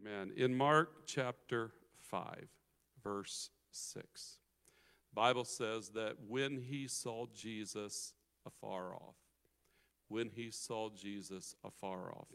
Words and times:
Amen. 0.00 0.32
In 0.36 0.56
Mark 0.56 1.06
chapter 1.06 1.72
5, 2.10 2.46
verse 3.02 3.50
6, 3.70 4.38
the 5.10 5.14
Bible 5.14 5.44
says 5.44 5.90
that 5.90 6.16
when 6.26 6.56
he 6.56 6.88
saw 6.88 7.26
Jesus 7.34 8.14
afar 8.46 8.94
off, 8.94 9.16
when 10.08 10.30
he 10.34 10.50
saw 10.50 10.88
Jesus 10.90 11.54
afar 11.64 12.12
off, 12.12 12.28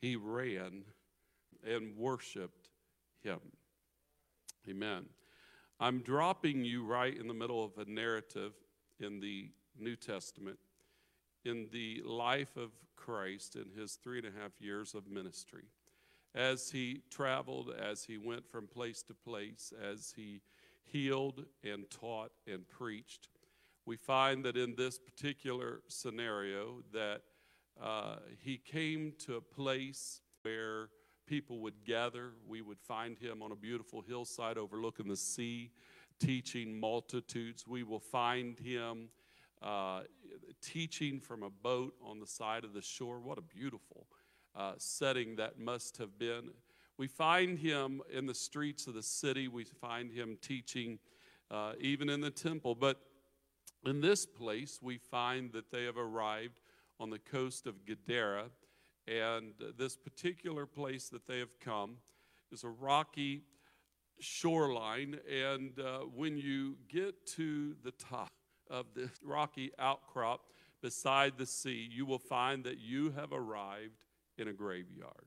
he 0.00 0.14
ran 0.16 0.84
and 1.66 1.96
worshiped 1.96 2.68
him. 3.22 3.40
Amen. 4.68 5.06
I'm 5.80 6.00
dropping 6.00 6.64
you 6.64 6.84
right 6.84 7.16
in 7.16 7.26
the 7.26 7.34
middle 7.34 7.64
of 7.64 7.72
a 7.78 7.90
narrative 7.90 8.52
in 9.00 9.20
the 9.20 9.50
New 9.78 9.96
Testament 9.96 10.58
in 11.44 11.68
the 11.72 12.02
life 12.04 12.56
of 12.56 12.70
Christ 12.96 13.56
in 13.56 13.66
his 13.76 13.94
three 13.94 14.18
and 14.18 14.26
a 14.26 14.40
half 14.40 14.52
years 14.60 14.94
of 14.94 15.08
ministry. 15.08 15.64
As 16.34 16.70
he 16.70 17.02
traveled, 17.10 17.72
as 17.76 18.04
he 18.04 18.16
went 18.16 18.48
from 18.48 18.66
place 18.66 19.02
to 19.04 19.14
place, 19.14 19.72
as 19.82 20.12
he 20.16 20.42
healed 20.84 21.44
and 21.64 21.90
taught 21.90 22.30
and 22.46 22.68
preached, 22.68 23.28
we 23.84 23.96
find 23.96 24.44
that 24.44 24.56
in 24.56 24.74
this 24.76 24.98
particular 24.98 25.80
scenario 25.88 26.82
that 26.92 27.22
uh, 27.82 28.16
he 28.38 28.58
came 28.58 29.12
to 29.26 29.36
a 29.36 29.40
place 29.40 30.20
where 30.42 30.88
people 31.26 31.60
would 31.60 31.84
gather. 31.84 32.32
We 32.46 32.60
would 32.60 32.80
find 32.80 33.18
him 33.18 33.42
on 33.42 33.52
a 33.52 33.56
beautiful 33.56 34.02
hillside 34.02 34.58
overlooking 34.58 35.08
the 35.08 35.16
sea, 35.16 35.70
teaching 36.18 36.78
multitudes. 36.78 37.66
We 37.66 37.82
will 37.82 38.00
find 38.00 38.58
him 38.58 39.08
uh, 39.62 40.02
teaching 40.62 41.20
from 41.20 41.42
a 41.42 41.50
boat 41.50 41.94
on 42.04 42.20
the 42.20 42.26
side 42.26 42.64
of 42.64 42.72
the 42.72 42.82
shore. 42.82 43.20
What 43.20 43.38
a 43.38 43.42
beautiful 43.42 44.06
uh, 44.56 44.72
setting 44.78 45.36
that 45.36 45.58
must 45.58 45.98
have 45.98 46.18
been. 46.18 46.50
We 46.98 47.06
find 47.06 47.58
him 47.58 48.02
in 48.12 48.26
the 48.26 48.34
streets 48.34 48.86
of 48.86 48.94
the 48.94 49.02
city, 49.02 49.48
we 49.48 49.64
find 49.64 50.12
him 50.12 50.36
teaching 50.42 50.98
uh, 51.50 51.72
even 51.80 52.08
in 52.08 52.20
the 52.20 52.30
temple. 52.30 52.74
But 52.74 53.00
in 53.86 54.00
this 54.00 54.26
place, 54.26 54.78
we 54.82 54.98
find 54.98 55.52
that 55.52 55.70
they 55.70 55.84
have 55.84 55.96
arrived 55.96 56.60
on 56.98 57.10
the 57.10 57.18
coast 57.18 57.66
of 57.66 57.86
Gadara. 57.86 58.50
And 59.08 59.54
this 59.78 59.96
particular 59.96 60.66
place 60.66 61.08
that 61.08 61.26
they 61.26 61.38
have 61.38 61.58
come 61.58 61.96
is 62.52 62.62
a 62.64 62.68
rocky 62.68 63.42
shoreline. 64.20 65.18
And 65.28 65.78
uh, 65.80 66.00
when 66.00 66.36
you 66.36 66.76
get 66.88 67.26
to 67.28 67.74
the 67.82 67.92
top 67.92 68.28
of 68.68 68.86
this 68.94 69.10
rocky 69.24 69.72
outcrop 69.78 70.42
beside 70.82 71.38
the 71.38 71.46
sea, 71.46 71.88
you 71.90 72.06
will 72.06 72.18
find 72.18 72.62
that 72.64 72.78
you 72.78 73.10
have 73.10 73.32
arrived 73.32 74.04
in 74.40 74.48
a 74.48 74.52
graveyard. 74.52 75.26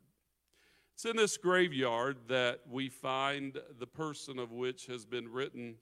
It's 0.93 1.05
in 1.05 1.15
this 1.15 1.37
graveyard 1.37 2.17
that 2.27 2.61
we 2.69 2.89
find 2.89 3.59
the 3.79 3.87
person 3.87 4.37
of 4.39 4.51
which 4.51 4.85
has 4.87 5.05
been 5.05 5.27
written 5.31 5.75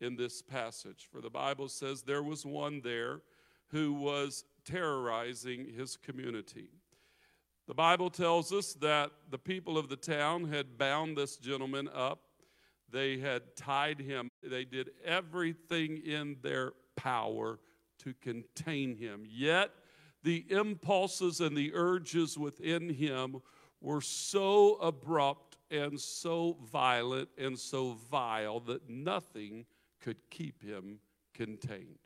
in 0.00 0.16
this 0.16 0.42
passage. 0.42 1.08
For 1.10 1.20
the 1.20 1.30
Bible 1.30 1.68
says 1.68 2.02
there 2.02 2.22
was 2.22 2.46
one 2.46 2.80
there 2.82 3.20
who 3.68 3.92
was 3.92 4.44
terrorizing 4.64 5.66
his 5.76 5.96
community. 5.96 6.70
The 7.66 7.74
Bible 7.74 8.10
tells 8.10 8.52
us 8.52 8.74
that 8.74 9.10
the 9.30 9.38
people 9.38 9.78
of 9.78 9.88
the 9.88 9.96
town 9.96 10.48
had 10.48 10.78
bound 10.78 11.16
this 11.16 11.36
gentleman 11.36 11.88
up. 11.94 12.20
They 12.90 13.18
had 13.18 13.56
tied 13.56 14.00
him. 14.00 14.28
They 14.42 14.64
did 14.64 14.90
everything 15.04 15.98
in 15.98 16.36
their 16.42 16.72
power 16.96 17.58
to 17.98 18.14
contain 18.20 18.96
him. 18.96 19.24
Yet, 19.26 19.70
the 20.24 20.44
impulses 20.48 21.40
and 21.40 21.56
the 21.56 21.72
urges 21.74 22.36
within 22.36 22.88
him 22.88 23.40
were 23.80 24.00
so 24.00 24.76
abrupt 24.76 25.58
and 25.70 26.00
so 26.00 26.56
violent 26.72 27.28
and 27.38 27.58
so 27.58 27.92
vile 28.10 28.58
that 28.60 28.88
nothing 28.88 29.66
could 30.00 30.16
keep 30.30 30.62
him 30.62 30.98
contained. 31.34 31.98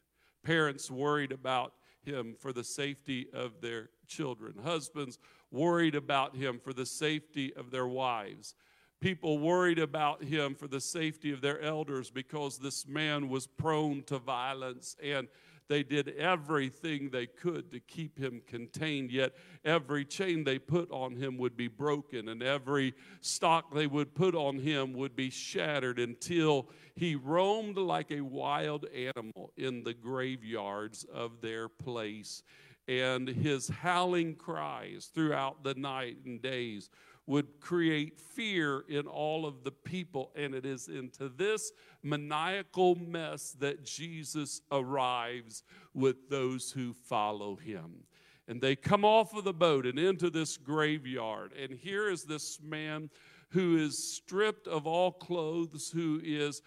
Parents 0.42 0.91
worried 0.91 1.33
about 1.33 1.74
him 2.05 2.34
for 2.39 2.52
the 2.52 2.64
safety 2.64 3.29
of 3.33 3.61
their 3.61 3.90
children, 4.06 4.55
husbands 4.64 5.18
worried 5.50 5.95
about 5.95 6.35
him 6.35 6.58
for 6.58 6.73
the 6.73 6.86
safety 6.86 7.52
of 7.55 7.70
their 7.70 7.86
wives. 7.86 8.55
People 9.00 9.39
worried 9.39 9.79
about 9.79 10.24
him 10.24 10.56
for 10.56 10.67
the 10.67 10.80
safety 10.80 11.33
of 11.33 11.40
their 11.40 11.61
elders 11.61 12.11
because 12.11 12.58
this 12.58 12.86
man 12.86 13.29
was 13.29 13.46
prone 13.46 14.02
to 14.05 14.18
violence 14.18 14.96
and 15.00 15.29
they 15.68 15.83
did 15.83 16.08
everything 16.17 17.11
they 17.11 17.27
could 17.27 17.70
to 17.73 17.80
keep 17.80 18.18
him 18.18 18.42
contained, 18.46 19.11
yet 19.11 19.34
every 19.64 20.05
chain 20.05 20.45
they 20.45 20.58
put 20.58 20.90
on 20.90 21.17
him 21.17 21.36
would 21.39 21.56
be 21.56 21.68
broken, 21.68 22.29
and 22.29 22.42
every 22.42 22.95
stock 23.20 23.73
they 23.74 23.86
would 23.86 24.14
put 24.14 24.34
on 24.34 24.58
him 24.58 24.92
would 24.95 25.14
be 25.14 25.30
shattered 25.30 25.98
until 25.98 26.68
he 26.95 27.14
roamed 27.14 27.77
like 27.77 28.11
a 28.11 28.20
wild 28.20 28.86
animal 28.86 29.52
in 29.56 29.84
the 29.84 29.95
graveyards 29.95 31.05
of 31.12 31.40
their 31.40 31.68
place. 31.68 32.42
And 32.89 33.29
his 33.29 33.68
howling 33.68 34.36
cries 34.36 35.11
throughout 35.14 35.62
the 35.62 35.74
night 35.74 36.17
and 36.24 36.40
days 36.40 36.89
would 37.28 37.61
create 37.61 38.18
fear 38.18 38.84
in 38.89 39.06
all 39.06 39.44
of 39.44 39.62
the 39.62 39.70
people. 39.70 40.33
And 40.34 40.55
it 40.55 40.64
is 40.64 40.89
into 40.89 41.28
this 41.28 41.70
maniacal 42.02 42.94
mess 42.94 43.55
that 43.61 43.84
Jesus 43.84 44.62
arrives 44.72 45.62
with 45.92 46.30
those 46.30 46.72
who 46.72 46.94
follow 46.94 47.55
him. 47.55 48.05
And 48.48 48.62
they 48.62 48.74
come 48.74 49.05
off 49.05 49.36
of 49.36 49.44
the 49.44 49.52
boat 49.52 49.84
and 49.84 49.98
into 49.98 50.30
this 50.30 50.56
graveyard. 50.56 51.52
And 51.52 51.70
here 51.70 52.08
is 52.08 52.24
this 52.24 52.61
man 52.62 53.11
who 53.50 53.77
is 53.77 54.14
stripped 54.17 54.67
of 54.67 54.86
all 54.86 55.12
clothes, 55.12 55.90
who 55.90 56.22
is 56.24 56.62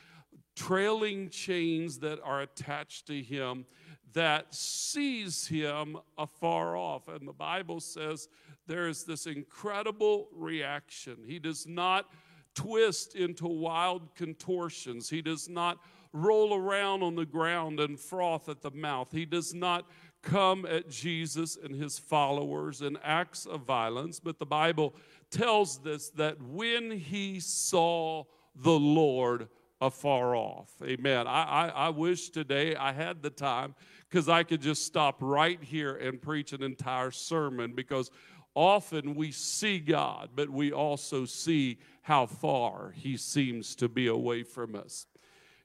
trailing 0.56 1.30
chains 1.30 1.98
that 2.00 2.20
are 2.24 2.42
attached 2.42 3.08
to 3.08 3.20
him 3.20 3.66
that 4.14 4.54
sees 4.54 5.48
him 5.48 5.98
afar 6.18 6.76
off. 6.76 7.08
And 7.08 7.28
the 7.28 7.34
Bible 7.34 7.80
says 7.80 8.28
there 8.68 8.88
is 8.88 9.04
this 9.04 9.26
incredible 9.26 10.28
reaction. 10.34 11.18
He 11.26 11.40
does 11.40 11.68
not 11.68 12.12
twist 12.54 13.16
into 13.16 13.48
wild 13.48 14.14
contortions, 14.16 15.10
he 15.10 15.22
does 15.22 15.48
not 15.48 15.78
roll 16.14 16.54
around 16.54 17.04
on 17.04 17.16
the 17.16 17.26
ground 17.26 17.80
and 17.80 17.98
froth 17.98 18.50
at 18.50 18.62
the 18.62 18.72
mouth. 18.72 19.10
He 19.12 19.26
does 19.26 19.54
not 19.54 19.88
come 20.22 20.66
at 20.66 20.90
Jesus 20.90 21.58
and 21.58 21.74
his 21.74 21.98
followers 21.98 22.82
in 22.82 22.98
acts 23.02 23.46
of 23.46 23.62
violence, 23.62 24.20
but 24.20 24.38
the 24.38 24.46
Bible 24.46 24.94
tells 25.30 25.86
us 25.86 26.10
that 26.10 26.42
when 26.42 26.92
he 26.92 27.40
saw 27.40 28.26
the 28.56 28.78
Lord 28.78 29.48
afar 29.80 30.36
off. 30.36 30.70
Amen. 30.84 31.28
I, 31.28 31.44
I, 31.44 31.68
I 31.68 31.90
wish 31.90 32.30
today 32.30 32.76
I 32.76 32.94
had 32.94 33.24
the 33.24 33.32
time 33.32 33.74
because 34.12 34.28
I 34.28 34.44
could 34.44 34.62
just 34.62 34.86
stop 34.86 35.18
right 35.22 35.62
here 35.64 35.96
and 35.96 36.22
preach 36.22 36.52
an 36.52 36.62
entire 36.62 37.12
sermon 37.12 37.72
because 37.74 38.12
often 38.54 39.16
we 39.16 39.32
see 39.32 39.80
God, 39.80 40.32
but 40.36 40.50
we 40.50 40.74
also 40.74 41.24
see 41.24 41.80
how 42.02 42.26
far 42.26 42.92
He 42.94 43.16
seems 43.16 43.74
to 43.78 43.88
be 43.88 44.08
away 44.08 44.44
from 44.44 44.76
us. 44.76 45.08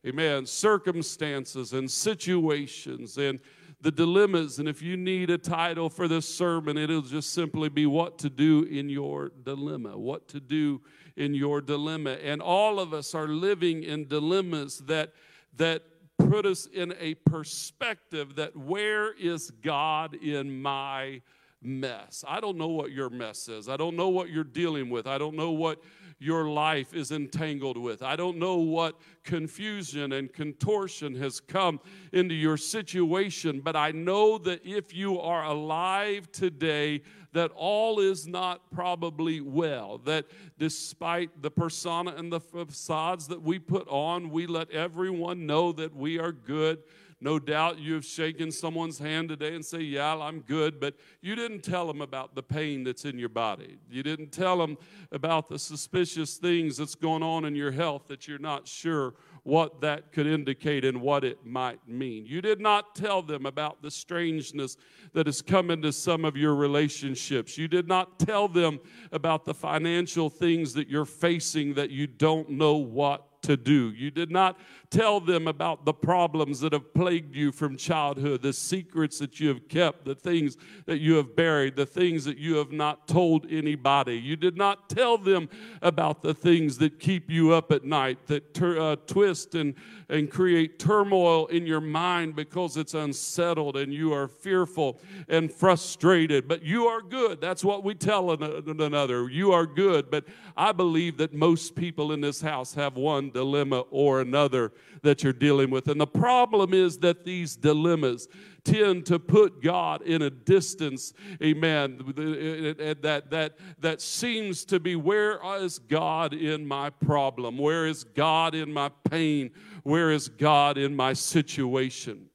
Amen. 0.07 0.47
Circumstances 0.47 1.73
and 1.73 1.91
situations 1.91 3.19
and 3.19 3.41
the 3.81 3.91
dilemmas. 3.91 4.61
And 4.61 4.69
if 4.69 4.81
you 4.81 4.97
need 4.97 5.29
a 5.31 5.39
title 5.39 5.91
for 5.91 6.07
this 6.07 6.33
sermon, 6.33 6.79
it'll 6.79 7.03
just 7.03 7.35
simply 7.35 7.69
be 7.69 7.85
What 7.87 8.17
to 8.21 8.31
Do 8.31 8.63
in 8.63 8.89
Your 8.89 9.33
Dilemma. 9.43 9.99
What 9.99 10.29
to 10.29 10.39
Do 10.39 10.83
in 11.17 11.35
Your 11.35 11.61
Dilemma. 11.61 12.13
And 12.13 12.41
all 12.41 12.79
of 12.79 12.95
us 12.95 13.13
are 13.13 13.27
living 13.27 13.83
in 13.83 14.07
dilemmas 14.07 14.79
that, 14.87 15.15
that 15.57 15.83
put 16.19 16.47
us 16.47 16.67
in 16.67 16.95
a 16.99 17.15
perspective 17.15 18.37
that 18.37 18.57
where 18.57 19.13
is 19.13 19.51
God 19.63 20.15
in 20.15 20.61
my 20.63 21.21
mess? 21.67 22.25
I 22.27 22.41
don't 22.41 22.57
know 22.57 22.69
what 22.69 22.93
your 22.93 23.11
mess 23.11 23.49
is. 23.49 23.69
I 23.69 23.77
don't 23.77 23.97
know 23.97 24.09
what 24.09 24.31
you're 24.31 24.45
dealing 24.45 24.89
with. 24.89 25.07
I 25.07 25.19
don't 25.19 25.37
know 25.37 25.51
what 25.51 25.83
your 26.19 26.49
life 26.49 26.95
is 26.95 27.13
entangled 27.13 27.77
with. 27.77 28.03
I 28.03 28.17
don't 28.17 28.39
know 28.39 28.57
what 28.57 28.99
confusion 29.23 30.13
and 30.13 30.33
contortion 30.33 31.15
has 31.17 31.41
come 31.41 31.79
into 32.13 32.35
your 32.35 32.57
situation, 32.57 33.61
but 33.61 33.77
I 33.77 33.91
know 33.91 34.39
that 34.39 34.65
if 34.65 34.95
you 34.95 35.21
are 35.21 35.45
alive 35.45 36.33
today, 36.33 37.03
that 37.33 37.51
all 37.55 38.01
is 38.01 38.27
not 38.27 38.71
probably 38.71 39.43
well. 39.43 39.99
That 39.99 40.25
despite 40.59 41.43
the 41.43 41.51
persona 41.51 42.15
and 42.17 42.33
the 42.33 42.41
facades 42.41 43.29
that 43.29 43.43
we 43.43 43.59
put 43.59 43.87
on, 43.89 44.31
we 44.31 44.47
let 44.47 44.71
everyone 44.71 45.45
know 45.45 45.73
that 45.73 45.95
we 45.95 46.19
are 46.19 46.33
good 46.33 46.79
No 47.27 47.41
doubt 47.41 47.81
you 47.81 47.95
have 47.95 48.05
shaken 48.05 48.53
someone's 48.53 49.01
hand 49.01 49.31
today 49.31 49.57
and 49.57 49.65
say, 49.65 49.81
Yeah, 49.81 50.15
I'm 50.15 50.43
good, 50.43 50.79
but 50.79 50.95
you 51.21 51.35
didn't 51.35 51.65
tell 51.65 51.89
them 51.89 52.01
about 52.01 52.37
the 52.37 52.43
pain 52.45 52.85
that's 52.85 53.05
in 53.05 53.19
your 53.19 53.29
body. 53.29 53.79
You 53.91 54.05
didn't 54.05 54.31
tell 54.31 54.59
them 54.59 54.79
about 55.11 55.49
the 55.49 55.59
suspicious 55.59 56.37
things 56.37 56.77
that's 56.77 56.95
going 56.95 57.25
on 57.25 57.45
in 57.45 57.57
your 57.57 57.73
health 57.73 58.07
that 58.07 58.29
you're 58.29 58.39
not 58.39 58.69
sure 58.69 59.15
what 59.43 59.81
that 59.81 60.13
could 60.13 60.29
indicate 60.29 60.85
and 60.85 61.01
what 61.01 61.25
it 61.25 61.45
might 61.45 61.81
mean. 61.89 62.27
You 62.27 62.41
did 62.41 62.61
not 62.61 62.95
tell 62.95 63.23
them 63.23 63.45
about 63.45 63.83
the 63.83 63.91
strangeness 63.91 64.77
that 65.13 65.27
has 65.27 65.43
come 65.43 65.73
into 65.73 65.91
some 65.91 66.25
of 66.25 66.37
your 66.37 66.55
relationships. 66.55 67.59
You 67.59 67.67
did 67.67 67.89
not 67.89 68.21
tell 68.21 68.47
them 68.47 68.79
about 69.11 69.45
the 69.45 69.55
financial 69.55 70.31
things 70.31 70.75
that 70.75 70.89
you're 70.89 71.05
facing 71.05 71.75
that 71.75 71.91
you 71.91 72.07
don't 72.07 72.51
know 72.51 72.77
what 72.77 73.36
to 73.47 73.57
do. 73.57 73.91
You 73.93 74.11
did 74.11 74.31
not 74.31 74.59
tell 74.91 75.21
them 75.21 75.49
about 75.49 75.85
the 75.85 75.93
problems 75.93 76.61
that 76.61 76.73
have 76.73 76.95
plagued 76.95 77.35
you 77.35 77.51
from 77.53 77.77
childhood, 77.77 78.43
the 78.43 78.53
secrets 78.53 79.19
that 79.19 79.41
you 79.41 79.49
have 79.49 79.69
kept, 79.69 80.05
the 80.05 80.15
things 80.15 80.57
that 80.87 80.99
you 80.99 81.15
have 81.15 81.35
buried, 81.35 81.77
the 81.77 81.87
things 81.87 82.25
that 82.25 82.39
you 82.39 82.57
have 82.57 82.73
not 82.73 83.09
told 83.09 83.47
anybody. 83.51 84.17
You 84.17 84.37
did 84.37 84.57
not 84.57 84.89
tell 84.89 85.19
them 85.19 85.49
about 85.83 86.23
the 86.23 86.35
things 86.35 86.79
that 86.79 87.01
keep 87.01 87.31
you 87.31 87.53
up 87.53 87.73
at 87.73 87.85
night, 87.85 88.27
that 88.27 88.55
ter- 88.55 88.79
uh, 88.79 88.97
twist 89.07 89.55
and, 89.55 89.75
and 90.09 90.31
create 90.31 90.79
turmoil 90.79 91.47
in 91.47 91.67
your 91.67 91.81
mind 91.81 92.37
because 92.37 92.77
it's 92.77 92.95
unsettled 92.95 93.77
and 93.77 93.93
you 93.93 94.13
are 94.13 94.29
fearful 94.29 95.01
and 95.29 95.53
frustrated. 95.53 96.47
But 96.47 96.63
you 96.63 96.87
are 96.87 97.03
good. 97.03 97.41
That's 97.41 97.65
what 97.65 97.83
we 97.83 97.95
tell 97.95 98.31
another. 98.31 99.29
You 99.29 99.53
are 99.53 99.67
good. 99.67 100.11
But 100.11 100.25
I 100.57 100.73
believe 100.73 101.17
that 101.19 101.35
most 101.35 101.75
people 101.75 102.13
in 102.13 102.21
this 102.21 102.41
house 102.41 102.75
have 102.75 102.97
one 102.97 103.31
dilemma 103.37 103.81
or 103.91 104.23
another 104.23 104.73
that 105.03 105.23
you're 105.23 105.33
dealing 105.33 105.71
with. 105.71 105.89
And 105.89 106.01
the 106.01 106.07
problem 106.07 106.73
is 106.73 106.99
that 106.99 107.23
these 107.23 107.55
dilemmas 107.55 108.29
tend 108.65 109.05
to 109.07 109.19
put 109.19 109.63
God 109.63 110.01
in 110.03 110.23
a 110.23 110.31
distance, 110.31 111.13
amen, 111.43 111.99
that, 112.17 113.27
that, 113.31 113.59
that 113.79 114.01
seems 114.01 114.65
to 114.65 114.81
be 114.81 114.97
where 114.97 115.39
is 115.63 115.79
God 115.79 116.33
in 116.33 116.67
my 116.67 116.89
problem? 116.89 117.59
Where 117.59 117.87
is 117.87 118.05
God 118.05 118.55
in 118.55 118.73
my 118.73 118.91
pain? 119.11 119.51
Where 119.83 120.11
is 120.11 120.29
God 120.29 120.79
in 120.79 120.97
my 120.97 121.13
situation? 121.13 122.31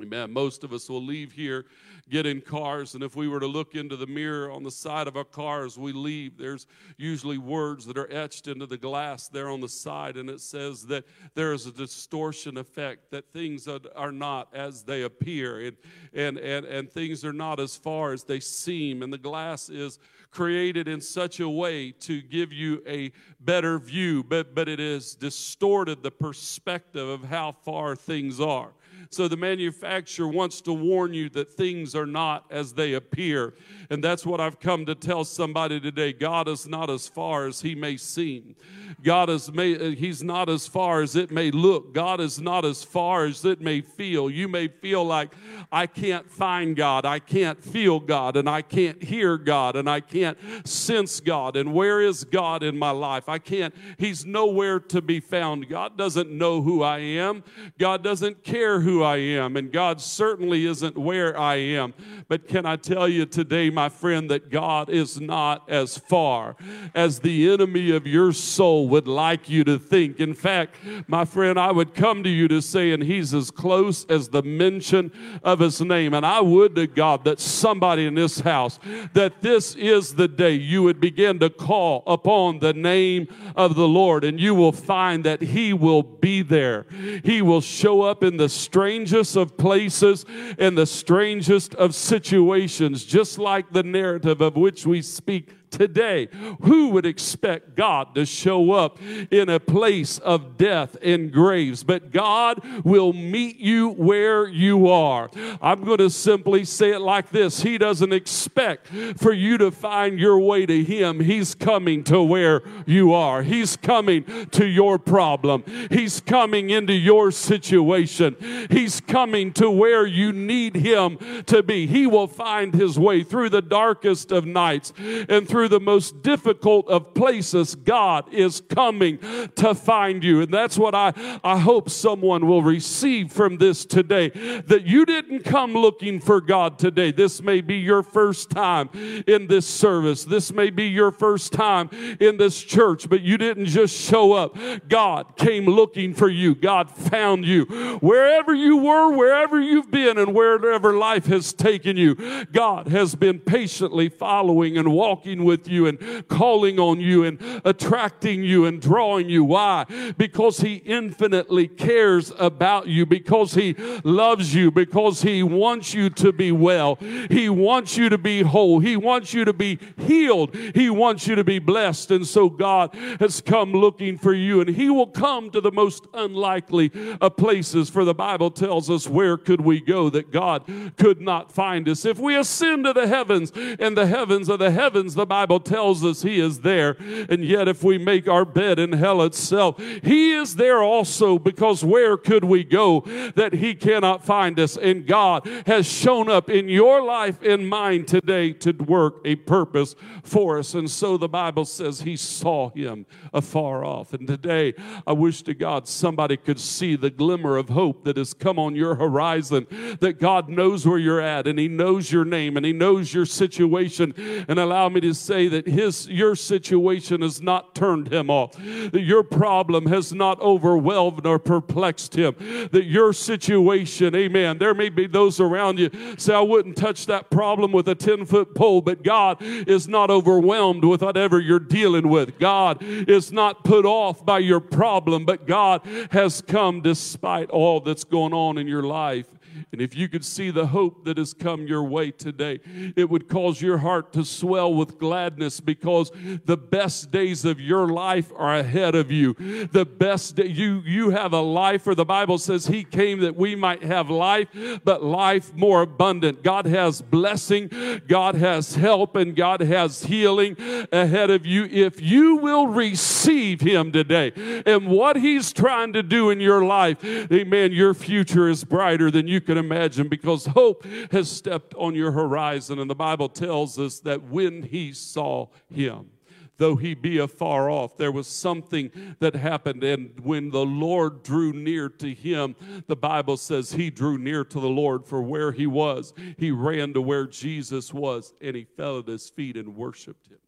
Amen. 0.00 0.30
Most 0.30 0.62
of 0.62 0.72
us 0.74 0.90
will 0.90 1.04
leave 1.04 1.32
here 1.32 1.64
get 2.10 2.26
in 2.26 2.40
cars, 2.40 2.94
and 2.94 3.02
if 3.02 3.16
we 3.16 3.28
were 3.28 3.40
to 3.40 3.46
look 3.46 3.74
into 3.74 3.96
the 3.96 4.06
mirror 4.06 4.50
on 4.50 4.62
the 4.62 4.70
side 4.70 5.06
of 5.06 5.16
our 5.16 5.24
car 5.24 5.64
as 5.64 5.78
we 5.78 5.92
leave, 5.92 6.38
there's 6.38 6.66
usually 6.96 7.38
words 7.38 7.86
that 7.86 7.98
are 7.98 8.10
etched 8.12 8.48
into 8.48 8.66
the 8.66 8.78
glass 8.78 9.28
there 9.28 9.48
on 9.48 9.60
the 9.60 9.68
side, 9.68 10.16
and 10.16 10.28
it 10.30 10.40
says 10.40 10.86
that 10.86 11.04
there 11.34 11.52
is 11.52 11.66
a 11.66 11.72
distortion 11.72 12.56
effect, 12.56 13.10
that 13.10 13.32
things 13.32 13.68
are 13.68 14.12
not 14.12 14.48
as 14.54 14.82
they 14.82 15.02
appear, 15.02 15.60
and, 15.60 15.76
and, 16.12 16.38
and, 16.38 16.66
and 16.66 16.90
things 16.90 17.24
are 17.24 17.32
not 17.32 17.60
as 17.60 17.76
far 17.76 18.12
as 18.12 18.24
they 18.24 18.40
seem, 18.40 19.02
and 19.02 19.12
the 19.12 19.18
glass 19.18 19.68
is 19.68 19.98
created 20.30 20.88
in 20.88 21.00
such 21.00 21.40
a 21.40 21.48
way 21.48 21.90
to 21.90 22.20
give 22.20 22.52
you 22.52 22.82
a 22.86 23.10
better 23.40 23.78
view, 23.78 24.22
but, 24.22 24.54
but 24.54 24.68
it 24.68 24.78
has 24.78 25.14
distorted 25.14 26.02
the 26.02 26.10
perspective 26.10 27.08
of 27.08 27.24
how 27.24 27.52
far 27.52 27.96
things 27.96 28.40
are. 28.40 28.72
So 29.10 29.28
the 29.28 29.36
manufacturer 29.36 30.28
wants 30.28 30.60
to 30.62 30.72
warn 30.72 31.14
you 31.14 31.28
that 31.30 31.52
things 31.52 31.94
are 31.94 32.06
not 32.06 32.44
as 32.50 32.72
they 32.74 32.94
appear. 32.94 33.54
And 33.90 34.04
that's 34.04 34.26
what 34.26 34.40
I've 34.40 34.60
come 34.60 34.84
to 34.86 34.94
tell 34.94 35.24
somebody 35.24 35.80
today. 35.80 36.12
God 36.12 36.48
is 36.48 36.66
not 36.66 36.90
as 36.90 37.08
far 37.08 37.46
as 37.46 37.62
he 37.62 37.74
may 37.74 37.96
seem. 37.96 38.54
God 39.02 39.30
is 39.30 39.52
may, 39.52 39.76
uh, 39.76 39.90
he's 39.94 40.22
not 40.22 40.48
as 40.48 40.66
far 40.66 41.02
as 41.02 41.14
it 41.14 41.30
may 41.30 41.50
look. 41.50 41.94
God 41.94 42.20
is 42.20 42.40
not 42.40 42.64
as 42.64 42.82
far 42.82 43.26
as 43.26 43.44
it 43.44 43.60
may 43.60 43.80
feel. 43.80 44.28
You 44.28 44.48
may 44.48 44.68
feel 44.68 45.04
like 45.04 45.32
I 45.70 45.86
can't 45.86 46.28
find 46.30 46.76
God, 46.76 47.04
I 47.04 47.18
can't 47.18 47.62
feel 47.62 48.00
God, 48.00 48.36
and 48.36 48.48
I 48.48 48.62
can't 48.62 49.02
hear 49.02 49.38
God, 49.38 49.76
and 49.76 49.88
I 49.88 50.00
can't 50.00 50.38
sense 50.66 51.20
God. 51.20 51.56
And 51.56 51.72
where 51.72 52.00
is 52.00 52.24
God 52.24 52.62
in 52.62 52.78
my 52.78 52.90
life? 52.90 53.28
I 53.28 53.38
can't, 53.38 53.74
he's 53.98 54.24
nowhere 54.24 54.80
to 54.80 55.00
be 55.00 55.20
found. 55.20 55.68
God 55.68 55.96
doesn't 55.96 56.30
know 56.30 56.62
who 56.62 56.82
I 56.82 56.98
am. 56.98 57.44
God 57.78 58.02
doesn't 58.02 58.42
care 58.42 58.80
who 58.88 59.02
I 59.02 59.18
am, 59.18 59.58
and 59.58 59.70
God 59.70 60.00
certainly 60.00 60.64
isn't 60.64 60.96
where 60.96 61.38
I 61.38 61.56
am. 61.56 61.92
But 62.26 62.48
can 62.48 62.64
I 62.64 62.76
tell 62.76 63.06
you 63.06 63.26
today, 63.26 63.68
my 63.68 63.90
friend, 63.90 64.30
that 64.30 64.48
God 64.48 64.88
is 64.88 65.20
not 65.20 65.68
as 65.68 65.98
far 65.98 66.56
as 66.94 67.20
the 67.20 67.52
enemy 67.52 67.90
of 67.90 68.06
your 68.06 68.32
soul 68.32 68.88
would 68.88 69.06
like 69.06 69.50
you 69.50 69.62
to 69.64 69.78
think. 69.78 70.20
In 70.20 70.32
fact, 70.32 70.76
my 71.06 71.26
friend, 71.26 71.60
I 71.60 71.70
would 71.70 71.94
come 71.94 72.22
to 72.22 72.30
you 72.30 72.48
to 72.48 72.62
say, 72.62 72.92
and 72.92 73.02
He's 73.02 73.34
as 73.34 73.50
close 73.50 74.06
as 74.06 74.30
the 74.30 74.42
mention 74.42 75.12
of 75.44 75.58
His 75.58 75.82
name. 75.82 76.14
And 76.14 76.24
I 76.24 76.40
would 76.40 76.74
to 76.76 76.86
God 76.86 77.24
that 77.24 77.40
somebody 77.40 78.06
in 78.06 78.14
this 78.14 78.40
house, 78.40 78.78
that 79.12 79.42
this 79.42 79.74
is 79.74 80.14
the 80.14 80.28
day 80.28 80.52
you 80.52 80.82
would 80.84 80.98
begin 80.98 81.40
to 81.40 81.50
call 81.50 82.04
upon 82.06 82.60
the 82.60 82.72
name 82.72 83.28
of 83.54 83.74
the 83.74 83.88
Lord, 83.88 84.24
and 84.24 84.40
you 84.40 84.54
will 84.54 84.72
find 84.72 85.24
that 85.24 85.42
He 85.42 85.74
will 85.74 86.02
be 86.02 86.40
there. 86.40 86.86
He 87.22 87.42
will 87.42 87.60
show 87.60 88.00
up 88.00 88.22
in 88.22 88.38
the 88.38 88.48
strangest 88.78 89.34
of 89.34 89.56
places, 89.56 90.24
in 90.56 90.76
the 90.76 90.86
strangest 90.86 91.74
of 91.74 91.92
situations, 91.96 93.04
just 93.04 93.36
like 93.36 93.68
the 93.72 93.82
narrative 93.82 94.40
of 94.40 94.54
which 94.54 94.86
we 94.86 95.02
speak 95.02 95.50
today. 95.70 96.28
Who 96.62 96.88
would 96.90 97.06
expect 97.06 97.76
God 97.76 98.14
to 98.14 98.24
show 98.24 98.72
up 98.72 98.98
in 99.30 99.48
a 99.48 99.60
place 99.60 100.18
of 100.18 100.56
death 100.56 100.96
and 101.02 101.32
graves? 101.32 101.82
But 101.82 102.12
God 102.12 102.62
will 102.84 103.12
meet 103.12 103.58
you 103.58 103.90
where 103.90 104.48
you 104.48 104.88
are. 104.88 105.30
I'm 105.60 105.84
going 105.84 105.98
to 105.98 106.10
simply 106.10 106.64
say 106.64 106.92
it 106.92 107.00
like 107.00 107.30
this 107.30 107.62
He 107.62 107.78
doesn't 107.78 108.12
expect 108.12 108.88
for 109.16 109.32
you 109.32 109.58
to 109.58 109.70
find 109.70 110.18
your 110.18 110.38
way 110.38 110.66
to 110.66 110.84
Him. 110.84 111.20
He's 111.20 111.54
coming 111.54 112.04
to 112.04 112.22
where 112.22 112.62
you 112.86 113.12
are, 113.12 113.42
He's 113.42 113.76
coming 113.76 114.24
to 114.52 114.66
your 114.66 114.98
problem, 114.98 115.64
He's 115.90 116.20
coming 116.20 116.70
into 116.70 116.94
your 116.94 117.30
situation, 117.30 118.36
He's 118.70 119.00
coming 119.00 119.52
to 119.54 119.70
where 119.70 120.06
you 120.06 120.32
need 120.32 120.76
Him 120.76 121.18
to 121.46 121.62
be. 121.62 121.86
He 121.86 122.06
will 122.06 122.28
find 122.28 122.74
His 122.74 122.98
way 122.98 123.22
through 123.22 123.50
the 123.50 123.62
darkest 123.62 124.32
of 124.32 124.46
nights 124.46 124.92
and 125.28 125.48
through 125.48 125.57
through 125.58 125.68
the 125.68 125.80
most 125.80 126.22
difficult 126.22 126.86
of 126.86 127.14
places, 127.14 127.74
God 127.74 128.32
is 128.32 128.60
coming 128.60 129.18
to 129.56 129.74
find 129.74 130.22
you. 130.22 130.42
And 130.42 130.54
that's 130.54 130.78
what 130.78 130.94
I, 130.94 131.12
I 131.42 131.58
hope 131.58 131.90
someone 131.90 132.46
will 132.46 132.62
receive 132.62 133.32
from 133.32 133.56
this 133.56 133.84
today 133.84 134.28
that 134.28 134.86
you 134.86 135.04
didn't 135.04 135.40
come 135.40 135.74
looking 135.74 136.20
for 136.20 136.40
God 136.40 136.78
today. 136.78 137.10
This 137.10 137.42
may 137.42 137.60
be 137.60 137.74
your 137.74 138.04
first 138.04 138.50
time 138.50 138.88
in 139.26 139.48
this 139.48 139.66
service, 139.66 140.24
this 140.24 140.52
may 140.52 140.70
be 140.70 140.84
your 140.84 141.10
first 141.10 141.52
time 141.52 141.90
in 142.20 142.36
this 142.36 142.62
church, 142.62 143.08
but 143.08 143.22
you 143.22 143.36
didn't 143.36 143.66
just 143.66 144.00
show 144.00 144.34
up. 144.34 144.56
God 144.88 145.36
came 145.36 145.66
looking 145.66 146.14
for 146.14 146.28
you, 146.28 146.54
God 146.54 146.88
found 146.88 147.44
you. 147.44 147.64
Wherever 148.00 148.54
you 148.54 148.76
were, 148.76 149.10
wherever 149.10 149.60
you've 149.60 149.90
been, 149.90 150.18
and 150.18 150.36
wherever 150.36 150.92
life 150.92 151.26
has 151.26 151.52
taken 151.52 151.96
you, 151.96 152.14
God 152.52 152.86
has 152.86 153.16
been 153.16 153.40
patiently 153.40 154.08
following 154.08 154.78
and 154.78 154.92
walking 154.92 155.47
with 155.48 155.66
you 155.66 155.86
and 155.86 156.28
calling 156.28 156.78
on 156.78 157.00
you 157.00 157.24
and 157.24 157.38
attracting 157.64 158.44
you 158.44 158.66
and 158.66 158.80
drawing 158.80 159.28
you. 159.28 159.42
Why? 159.42 159.84
Because 160.16 160.58
He 160.58 160.76
infinitely 160.76 161.66
cares 161.66 162.32
about 162.38 162.86
you, 162.86 163.06
because 163.06 163.54
He 163.54 163.74
loves 164.04 164.54
you, 164.54 164.70
because 164.70 165.22
He 165.22 165.42
wants 165.42 165.94
you 165.94 166.10
to 166.10 166.32
be 166.32 166.52
well. 166.52 166.96
He 167.30 167.48
wants 167.48 167.96
you 167.96 168.08
to 168.10 168.18
be 168.18 168.42
whole. 168.42 168.78
He 168.78 168.96
wants 168.96 169.32
you 169.32 169.44
to 169.46 169.52
be 169.52 169.78
healed. 169.96 170.54
He 170.74 170.90
wants 170.90 171.26
you 171.26 171.34
to 171.34 171.44
be 171.44 171.58
blessed. 171.58 172.10
And 172.10 172.26
so 172.26 172.50
God 172.50 172.94
has 173.18 173.40
come 173.40 173.72
looking 173.72 174.18
for 174.18 174.34
you, 174.34 174.60
and 174.60 174.68
He 174.68 174.90
will 174.90 175.06
come 175.06 175.50
to 175.50 175.60
the 175.60 175.72
most 175.72 176.06
unlikely 176.12 176.92
of 177.20 177.36
places. 177.36 177.88
For 177.88 178.04
the 178.04 178.14
Bible 178.14 178.50
tells 178.50 178.90
us, 178.90 179.08
Where 179.08 179.38
could 179.38 179.62
we 179.62 179.80
go 179.80 180.10
that 180.10 180.30
God 180.30 180.64
could 180.98 181.22
not 181.22 181.50
find 181.50 181.88
us? 181.88 182.04
If 182.04 182.18
we 182.18 182.36
ascend 182.36 182.84
to 182.84 182.92
the 182.92 183.06
heavens, 183.06 183.50
and 183.78 183.96
the 183.96 184.06
heavens 184.06 184.48
of 184.48 184.58
the 184.58 184.70
heavens, 184.70 185.14
the 185.14 185.26
Bible 185.26 185.37
Bible 185.38 185.60
tells 185.60 186.04
us 186.04 186.22
He 186.22 186.40
is 186.40 186.62
there. 186.62 186.96
And 187.28 187.44
yet, 187.44 187.68
if 187.68 187.84
we 187.84 187.96
make 187.96 188.26
our 188.26 188.44
bed 188.44 188.80
in 188.80 188.92
hell 188.92 189.22
itself, 189.22 189.80
He 190.02 190.32
is 190.32 190.56
there 190.56 190.82
also 190.82 191.38
because 191.38 191.84
where 191.84 192.16
could 192.16 192.42
we 192.42 192.64
go 192.64 193.02
that 193.36 193.52
He 193.52 193.76
cannot 193.76 194.24
find 194.24 194.58
us? 194.58 194.76
And 194.76 195.06
God 195.06 195.46
has 195.66 195.86
shown 195.86 196.28
up 196.28 196.50
in 196.50 196.68
your 196.68 197.02
life 197.02 197.40
and 197.44 197.68
mine 197.68 198.04
today 198.04 198.52
to 198.54 198.72
work 198.72 199.20
a 199.24 199.36
purpose 199.36 199.94
for 200.24 200.58
us. 200.58 200.74
And 200.74 200.90
so 200.90 201.16
the 201.16 201.28
Bible 201.28 201.64
says 201.64 202.00
He 202.00 202.16
saw 202.16 202.70
Him 202.70 203.06
afar 203.32 203.84
off. 203.84 204.12
And 204.12 204.26
today, 204.26 204.74
I 205.06 205.12
wish 205.12 205.42
to 205.42 205.54
God 205.54 205.86
somebody 205.86 206.36
could 206.36 206.58
see 206.58 206.96
the 206.96 207.10
glimmer 207.10 207.56
of 207.56 207.68
hope 207.68 208.02
that 208.02 208.16
has 208.16 208.34
come 208.34 208.58
on 208.58 208.74
your 208.74 208.96
horizon, 208.96 209.68
that 210.00 210.18
God 210.18 210.48
knows 210.48 210.84
where 210.84 210.98
you're 210.98 211.20
at 211.20 211.46
and 211.46 211.60
He 211.60 211.68
knows 211.68 212.10
your 212.10 212.24
name 212.24 212.56
and 212.56 212.66
He 212.66 212.72
knows 212.72 213.14
your 213.14 213.24
situation. 213.24 214.14
And 214.48 214.58
allow 214.58 214.88
me 214.88 215.00
to 215.02 215.14
say 215.28 215.46
that 215.46 215.68
his 215.68 216.08
your 216.08 216.34
situation 216.34 217.20
has 217.20 217.42
not 217.42 217.74
turned 217.74 218.10
him 218.10 218.30
off, 218.30 218.56
that 218.56 219.02
your 219.02 219.22
problem 219.22 219.86
has 219.86 220.12
not 220.12 220.40
overwhelmed 220.40 221.26
or 221.26 221.38
perplexed 221.38 222.16
him, 222.16 222.34
that 222.72 222.84
your 222.84 223.12
situation, 223.12 224.14
amen. 224.16 224.56
There 224.56 224.74
may 224.74 224.88
be 224.88 225.06
those 225.06 225.38
around 225.38 225.78
you 225.78 225.90
say, 226.16 226.34
I 226.34 226.40
wouldn't 226.40 226.76
touch 226.76 227.06
that 227.06 227.30
problem 227.30 227.72
with 227.72 227.88
a 227.88 227.94
10 227.94 228.24
foot 228.24 228.54
pole, 228.54 228.80
but 228.80 229.02
God 229.02 229.36
is 229.42 229.86
not 229.86 230.10
overwhelmed 230.10 230.84
with 230.84 231.02
whatever 231.02 231.38
you're 231.38 231.58
dealing 231.58 232.08
with. 232.08 232.38
God 232.38 232.78
is 232.82 233.30
not 233.30 233.64
put 233.64 233.84
off 233.84 234.24
by 234.24 234.38
your 234.38 234.60
problem, 234.60 235.26
but 235.26 235.46
God 235.46 235.82
has 236.10 236.40
come 236.40 236.80
despite 236.80 237.50
all 237.50 237.80
that's 237.80 238.04
going 238.04 238.32
on 238.32 238.56
in 238.56 238.66
your 238.66 238.82
life. 238.82 239.26
And 239.72 239.80
if 239.80 239.96
you 239.96 240.08
could 240.08 240.24
see 240.24 240.50
the 240.50 240.66
hope 240.66 241.04
that 241.04 241.18
has 241.18 241.34
come 241.34 241.66
your 241.66 241.82
way 241.82 242.10
today, 242.10 242.60
it 242.96 243.08
would 243.08 243.28
cause 243.28 243.60
your 243.60 243.78
heart 243.78 244.12
to 244.14 244.24
swell 244.24 244.72
with 244.72 244.98
gladness 244.98 245.60
because 245.60 246.10
the 246.44 246.56
best 246.56 247.10
days 247.10 247.44
of 247.44 247.60
your 247.60 247.88
life 247.88 248.32
are 248.36 248.56
ahead 248.56 248.94
of 248.94 249.10
you. 249.10 249.34
The 249.72 249.84
best 249.84 250.36
day, 250.36 250.46
you, 250.46 250.82
you 250.84 251.10
have 251.10 251.32
a 251.32 251.40
life, 251.40 251.86
or 251.86 251.94
the 251.94 252.04
Bible 252.04 252.38
says 252.38 252.66
He 252.66 252.84
came 252.84 253.20
that 253.20 253.36
we 253.36 253.54
might 253.54 253.82
have 253.82 254.10
life, 254.10 254.48
but 254.84 255.02
life 255.02 255.54
more 255.54 255.82
abundant. 255.82 256.42
God 256.42 256.66
has 256.66 257.02
blessing, 257.02 257.70
God 258.06 258.34
has 258.34 258.74
help, 258.74 259.16
and 259.16 259.34
God 259.34 259.60
has 259.60 260.04
healing 260.04 260.56
ahead 260.92 261.30
of 261.30 261.46
you 261.46 261.64
if 261.64 262.00
you 262.00 262.36
will 262.36 262.66
receive 262.66 263.60
Him 263.60 263.92
today. 263.92 264.32
And 264.66 264.86
what 264.88 265.16
He's 265.16 265.52
trying 265.52 265.92
to 265.92 266.02
do 266.02 266.30
in 266.30 266.40
your 266.40 266.64
life, 266.64 267.04
amen, 267.04 267.72
your 267.72 267.94
future 267.94 268.48
is 268.48 268.64
brighter 268.64 269.10
than 269.10 269.26
you 269.26 269.40
can 269.48 269.56
imagine 269.56 270.08
because 270.08 270.44
hope 270.44 270.84
has 271.10 271.30
stepped 271.30 271.74
on 271.76 271.94
your 271.94 272.12
horizon. 272.12 272.78
And 272.78 272.90
the 272.90 272.94
Bible 272.94 273.30
tells 273.30 273.78
us 273.78 273.98
that 274.00 274.24
when 274.24 274.62
he 274.62 274.92
saw 274.92 275.46
him, 275.74 276.10
though 276.58 276.76
he 276.76 276.92
be 276.92 277.16
afar 277.16 277.70
off. 277.70 277.96
There 277.96 278.12
was 278.12 278.26
something 278.26 278.90
that 279.20 279.34
happened. 279.34 279.82
And 279.84 280.20
when 280.20 280.50
the 280.50 280.66
Lord 280.66 281.22
drew 281.22 281.54
near 281.54 281.88
to 281.88 282.12
him, 282.12 282.56
the 282.88 282.96
Bible 282.96 283.38
says 283.38 283.72
he 283.72 283.88
drew 283.88 284.18
near 284.18 284.44
to 284.44 284.60
the 284.60 284.68
Lord 284.68 285.06
for 285.06 285.22
where 285.22 285.52
he 285.52 285.66
was. 285.66 286.12
He 286.36 286.50
ran 286.50 286.92
to 286.92 287.00
where 287.00 287.26
Jesus 287.26 287.94
was 287.94 288.34
and 288.42 288.54
he 288.54 288.64
fell 288.64 288.98
at 288.98 289.08
his 289.08 289.30
feet 289.30 289.56
and 289.56 289.76
worshiped 289.76 290.26
him. 290.26 290.40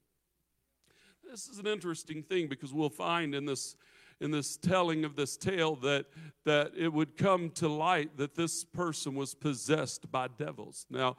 This 1.30 1.47
is 1.47 1.59
an 1.59 1.66
interesting 1.69 2.23
thing 2.23 2.49
because 2.49 2.75
we'll 2.75 2.90
find 2.90 3.35
in 3.35 3.47
this 3.47 3.76
in 4.20 4.30
this 4.30 4.56
telling 4.56 5.04
of 5.04 5.16
this 5.16 5.36
tale 5.36 5.76
that, 5.76 6.06
that 6.44 6.72
it 6.76 6.92
would 6.92 7.16
come 7.16 7.50
to 7.50 7.68
light 7.68 8.16
that 8.16 8.34
this 8.34 8.64
person 8.64 9.14
was 9.14 9.34
possessed 9.34 10.10
by 10.10 10.28
devils. 10.28 10.86
Now, 10.90 11.16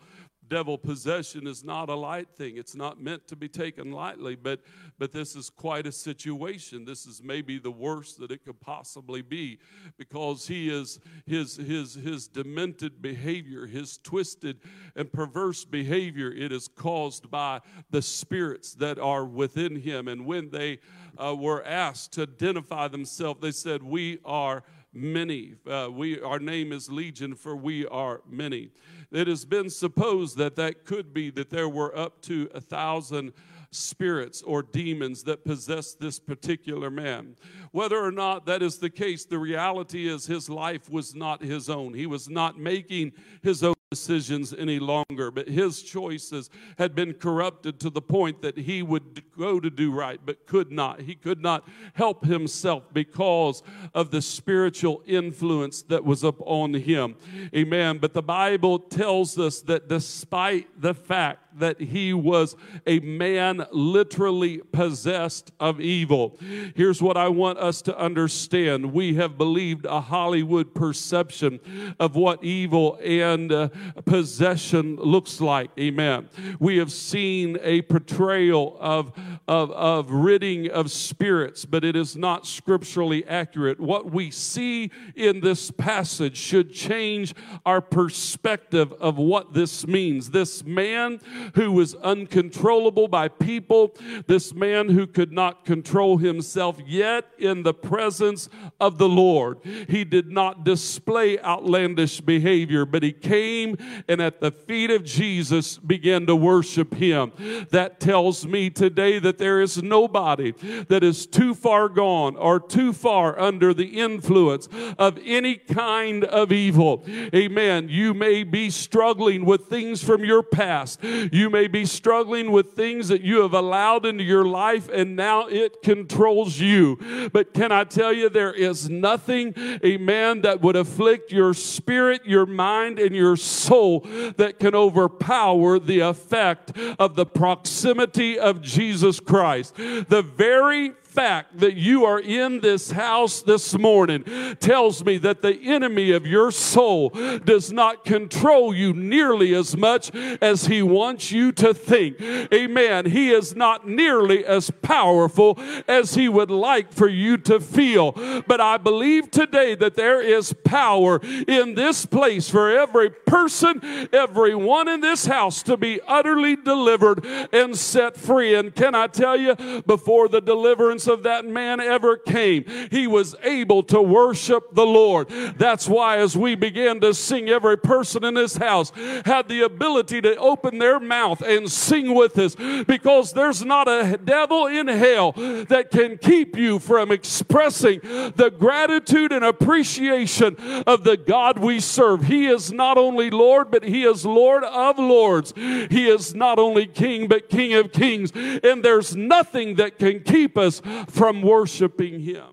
devil 0.52 0.78
possession 0.78 1.48
is 1.48 1.64
not 1.64 1.88
a 1.88 1.96
light 1.96 2.28
thing. 2.36 2.58
It's 2.58 2.76
not 2.76 3.02
meant 3.02 3.26
to 3.30 3.38
be 3.38 3.48
taken 3.48 3.94
lightly, 3.94 4.36
but, 4.36 4.60
but 5.00 5.14
this 5.14 5.34
is 5.34 5.50
quite 5.50 5.88
a 5.88 5.94
situation. 5.94 6.84
This 6.84 7.06
is 7.06 7.24
maybe 7.24 7.58
the 7.58 7.72
worst 7.72 8.20
that 8.20 8.32
it 8.32 8.44
could 8.44 8.60
possibly 8.60 9.22
be 9.22 9.60
because 9.98 10.46
he 10.48 10.70
is 10.70 11.00
his, 11.26 11.56
his, 11.56 11.94
his 11.94 12.28
demented 12.28 13.02
behavior, 13.02 13.66
his 13.66 13.98
twisted 14.00 14.60
and 14.98 15.10
perverse 15.14 15.64
behavior, 15.64 16.30
it 16.30 16.52
is 16.52 16.68
caused 16.68 17.32
by 17.32 17.62
the 17.90 18.02
spirits 18.02 18.74
that 18.74 19.00
are 19.00 19.24
within 19.24 19.78
him. 19.78 20.10
And 20.10 20.26
when 20.26 20.50
they 20.50 20.80
uh, 21.18 21.34
were 21.34 21.66
asked 21.66 22.12
to 22.14 22.24
identify 22.24 22.90
themselves, 22.90 23.40
they 23.40 23.52
said, 23.52 23.82
We 23.82 24.20
are 24.26 24.64
many. 24.94 25.56
Uh, 25.70 25.90
we, 25.92 26.20
our 26.22 26.40
name 26.40 26.72
is 26.72 26.90
Legion, 26.90 27.36
for 27.36 27.56
we 27.56 27.86
are 27.88 28.22
many. 28.30 28.72
It 29.12 29.28
has 29.28 29.46
been 29.46 29.70
supposed 29.70 30.38
that 30.38 30.56
that 30.56 30.86
could 30.86 31.14
be 31.14 31.30
that 31.32 31.50
there 31.50 31.70
were 31.70 31.98
up 31.98 32.22
to 32.24 32.50
a 32.54 32.62
thousand 32.62 33.34
spirits 33.72 34.42
or 34.42 34.62
demons 34.62 35.24
that 35.24 35.46
possessed 35.46 36.00
this 36.00 36.20
particular 36.20 36.90
man. 36.90 37.36
Whether 37.72 37.98
or 37.98 38.12
not 38.12 38.46
that 38.46 38.62
is 38.62 38.78
the 38.78 38.90
case, 38.90 39.26
the 39.26 39.40
reality 39.40 40.10
is 40.10 40.26
his 40.26 40.50
life 40.50 40.90
was 40.90 41.16
not 41.16 41.42
his 41.42 41.70
own. 41.70 41.94
He 41.94 42.06
was 42.06 42.30
not 42.30 42.60
making 42.60 43.14
his 43.42 43.64
own 43.64 43.76
decisions 43.92 44.54
any 44.58 44.80
longer, 44.80 45.30
but 45.32 45.50
his 45.50 45.84
choices 45.84 46.50
had 46.78 46.96
been 46.96 47.14
corrupted 47.14 47.78
to 47.78 47.90
the 47.90 48.02
point 48.02 48.42
that 48.42 48.58
he 48.58 48.82
would 48.82 49.22
go 49.38 49.60
to 49.60 49.70
do 49.70 49.92
right, 49.92 50.22
but 50.26 50.48
could 50.48 50.72
not. 50.72 51.02
He 51.02 51.14
could 51.14 51.42
not 51.42 51.68
help 51.94 52.24
himself 52.24 52.84
because 52.94 53.62
of 53.94 54.10
the 54.10 54.22
spiritual 54.22 55.04
influence 55.06 55.82
that 55.84 56.06
was 56.06 56.24
upon 56.24 56.74
him. 56.74 57.18
Amen. 57.54 57.98
But 57.98 58.14
the 58.14 58.24
Bible 58.24 58.80
tells 58.80 59.38
us 59.38 59.60
that 59.64 59.90
despite 59.90 60.82
the 60.82 60.94
fact 60.94 61.51
that 61.58 61.80
he 61.80 62.14
was 62.14 62.56
a 62.86 63.00
man 63.00 63.66
literally 63.72 64.60
possessed 64.72 65.52
of 65.60 65.80
evil, 65.80 66.38
here's 66.76 67.02
what 67.02 67.18
I 67.18 67.28
want 67.28 67.60
us 67.60 67.82
to 67.84 67.98
understand. 67.98 68.94
We 68.94 69.16
have 69.16 69.38
believed 69.38 69.86
a 69.86 70.02
Hollywood 70.02 70.74
perception 70.74 71.60
of 72.00 72.16
what 72.16 72.44
evil 72.44 73.00
and 73.04 73.52
uh, 73.52 73.70
possession 74.06 74.96
looks 74.98 75.42
like. 75.42 75.72
Amen. 75.80 76.30
We 76.60 76.78
have 76.78 76.92
seen 76.92 77.58
a 77.62 77.82
portrayal 77.84 78.78
of, 78.80 79.14
of, 79.48 79.72
of 79.72 80.12
ridding 80.12 80.70
of 80.70 80.92
spirits, 80.92 81.66
but 81.66 81.84
it 81.84 81.96
is 81.96 82.16
not 82.16 82.48
scripturally 82.48 83.26
accurate. 83.28 83.80
What 83.80 84.12
we 84.12 84.32
see 84.32 84.92
in 85.16 85.42
this 85.42 85.72
passage 85.72 86.38
should 86.38 86.74
change 86.74 87.34
our 87.66 87.82
perspective 87.82 88.94
of 88.94 89.18
what 89.18 89.54
this 89.54 89.88
means. 89.88 90.30
This 90.30 90.64
man 90.64 91.20
who 91.56 91.72
was 91.72 91.96
uncontrollable 91.96 93.08
by 93.08 93.28
people, 93.28 93.96
this 94.28 94.54
man 94.54 94.90
who 94.90 95.08
could 95.08 95.32
not 95.32 95.66
control 95.66 96.18
himself, 96.18 96.78
yet 96.86 97.26
in 97.38 97.64
the 97.64 97.74
presence 97.74 98.50
of 98.80 98.98
the 98.98 99.10
Lord, 99.10 99.60
he 99.88 100.04
did 100.04 100.32
not 100.32 100.64
display 100.64 101.40
outlandish 101.40 102.22
behavior, 102.22 102.86
but 102.86 103.04
he 103.04 103.12
came 103.12 103.78
and 104.08 104.22
at 104.22 104.42
the 104.42 104.52
feet 104.52 104.92
of 104.92 105.04
Jesus 105.04 105.78
began 105.78 106.26
to 106.26 106.36
worship 106.36 106.94
him. 106.96 107.32
That 107.72 108.00
tells 108.00 108.46
me 108.46 108.70
today 108.70 109.20
that 109.20 109.38
there 109.38 109.62
is 109.62 109.82
nobody 109.82 110.52
that 110.88 111.04
is 111.04 111.26
too 111.26 111.54
far 111.54 111.90
gone 111.90 112.36
or 112.36 112.60
too 112.60 112.94
far 112.94 113.40
under 113.40 113.74
the 113.74 114.00
influence 114.00 114.68
of 114.98 115.20
any 115.24 115.56
kind 115.56 116.24
of 116.24 116.52
evil. 116.52 117.06
Amen. 117.34 117.90
You 117.90 118.14
may 118.14 118.44
be 118.44 118.70
struggling 118.70 119.46
with 119.46 119.68
things 119.68 120.04
from 120.04 120.24
your 120.24 120.44
past. 120.44 121.00
You 121.32 121.50
may 121.50 121.68
be 121.68 121.86
struggling 121.86 122.52
with 122.52 122.74
things 122.74 123.08
that 123.08 123.22
you 123.22 123.42
have 123.42 123.54
allowed 123.54 124.06
into 124.06 124.24
your 124.24 124.46
life 124.46 124.90
and 124.90 125.16
now 125.16 125.48
it 125.48 125.82
controls 125.82 126.60
you. 126.60 127.30
But 127.32 127.54
can 127.54 127.72
I 127.72 127.86
tell 127.86 128.12
you, 128.14 128.30
there 128.30 128.54
is 128.54 128.90
nothing, 128.90 129.54
amen, 129.84 130.42
that 130.42 130.62
would 130.62 130.76
afflict 130.76 131.32
your 131.32 131.54
spirit, 131.54 132.26
your 132.26 132.46
mind, 132.46 133.00
and 133.00 133.16
your 133.16 133.38
soul 133.38 134.02
that 134.38 134.60
can 134.60 134.76
overpower 134.76 135.80
the 135.80 136.02
effect 136.02 136.78
of 137.00 137.16
the 137.16 137.26
proximity 137.26 138.38
of 138.38 138.62
Jesus 138.62 139.20
Christ. 139.20 139.76
The 139.76 140.26
very 140.36 140.94
fact 141.12 141.60
that 141.60 141.76
you 141.76 142.06
are 142.06 142.20
in 142.20 142.62
this 142.62 142.92
house 142.92 143.42
this 143.42 143.78
morning 143.78 144.24
tells 144.62 145.04
me 145.04 145.18
that 145.18 145.42
the 145.42 145.60
enemy 145.64 146.12
of 146.12 146.26
your 146.26 146.52
soul 146.52 147.10
does 147.44 147.72
not 147.72 148.06
control 148.06 148.74
you 148.74 148.94
nearly 148.94 149.54
as 149.54 149.76
much 149.76 150.14
as 150.42 150.68
he 150.68 150.82
wants 150.82 151.32
you 151.32 151.52
to 151.52 151.74
think. 151.74 152.22
Amen. 152.54 153.08
He 153.08 153.32
is 153.32 153.56
not 153.56 153.86
nearly 153.88 154.46
as 154.46 154.72
powerful 154.82 155.60
as 155.88 156.16
he 156.16 156.30
would 156.30 156.50
like 156.50 156.94
for 156.94 157.10
you 157.10 157.38
to 157.40 157.60
feel. 157.60 158.14
But 158.48 158.62
I 158.62 158.78
believe 158.78 159.32
today 159.32 159.76
that 159.76 159.96
there 159.96 160.22
is 160.22 160.54
power 160.64 161.20
in 161.48 161.76
this 161.76 162.06
place 162.06 162.50
for 162.50 162.72
every 162.72 163.10
person, 163.10 164.08
everyone 164.14 164.88
in 164.88 165.02
this 165.02 165.26
house 165.26 165.62
to 165.64 165.76
be 165.76 166.00
utterly 166.08 166.56
delivered 166.56 167.26
and 167.52 167.78
set 167.78 168.16
free. 168.16 168.56
And 168.56 168.74
can 168.74 168.96
I 168.96 169.08
tell 169.08 169.36
you, 169.36 169.56
before 169.86 170.30
the 170.30 170.40
deliverance 170.42 171.01
of 171.08 171.24
that 171.24 171.46
man 171.46 171.80
ever 171.80 172.18
came, 172.18 172.66
he 172.90 173.08
was 173.08 173.36
able 173.44 173.84
to 173.84 174.02
worship 174.02 174.74
the 174.74 174.86
Lord. 174.86 175.30
That's 175.58 175.88
why, 175.88 176.18
as 176.18 176.38
we 176.38 176.56
began 176.56 177.00
to 177.02 177.14
sing, 177.14 177.50
every 177.50 177.78
person 177.78 178.24
in 178.24 178.34
this 178.34 178.58
house 178.58 178.92
had 179.26 179.48
the 179.48 179.62
ability 179.62 180.22
to 180.22 180.36
open 180.38 180.78
their 180.78 181.00
mouth 181.00 181.42
and 181.42 181.72
sing 181.72 182.14
with 182.14 182.38
us 182.38 182.56
because 182.86 183.34
there's 183.34 183.64
not 183.64 183.88
a 183.88 184.18
devil 184.18 184.68
in 184.68 184.88
hell 184.88 185.32
that 185.34 185.90
can 185.92 186.18
keep 186.18 186.56
you 186.58 186.80
from 186.80 187.12
expressing 187.12 188.00
the 188.02 188.54
gratitude 188.58 189.32
and 189.32 189.44
appreciation 189.44 190.56
of 190.88 191.04
the 191.04 191.18
God 191.18 191.60
we 191.60 191.80
serve. 191.80 192.26
He 192.26 192.48
is 192.48 192.72
not 192.72 192.98
only 192.98 193.30
Lord, 193.30 193.72
but 193.72 193.84
He 193.84 194.04
is 194.04 194.26
Lord 194.26 194.64
of 194.64 194.98
lords. 195.00 195.54
He 195.56 196.08
is 196.08 196.34
not 196.36 196.60
only 196.60 196.88
King, 196.88 197.28
but 197.28 197.50
King 197.50 197.74
of 197.74 197.92
kings. 197.92 198.32
And 198.36 198.84
there's 198.84 199.16
nothing 199.16 199.76
that 199.76 199.98
can 199.98 200.22
keep 200.22 200.58
us 200.58 200.82
from 201.10 201.42
worshiping 201.42 202.20
Him. 202.20 202.51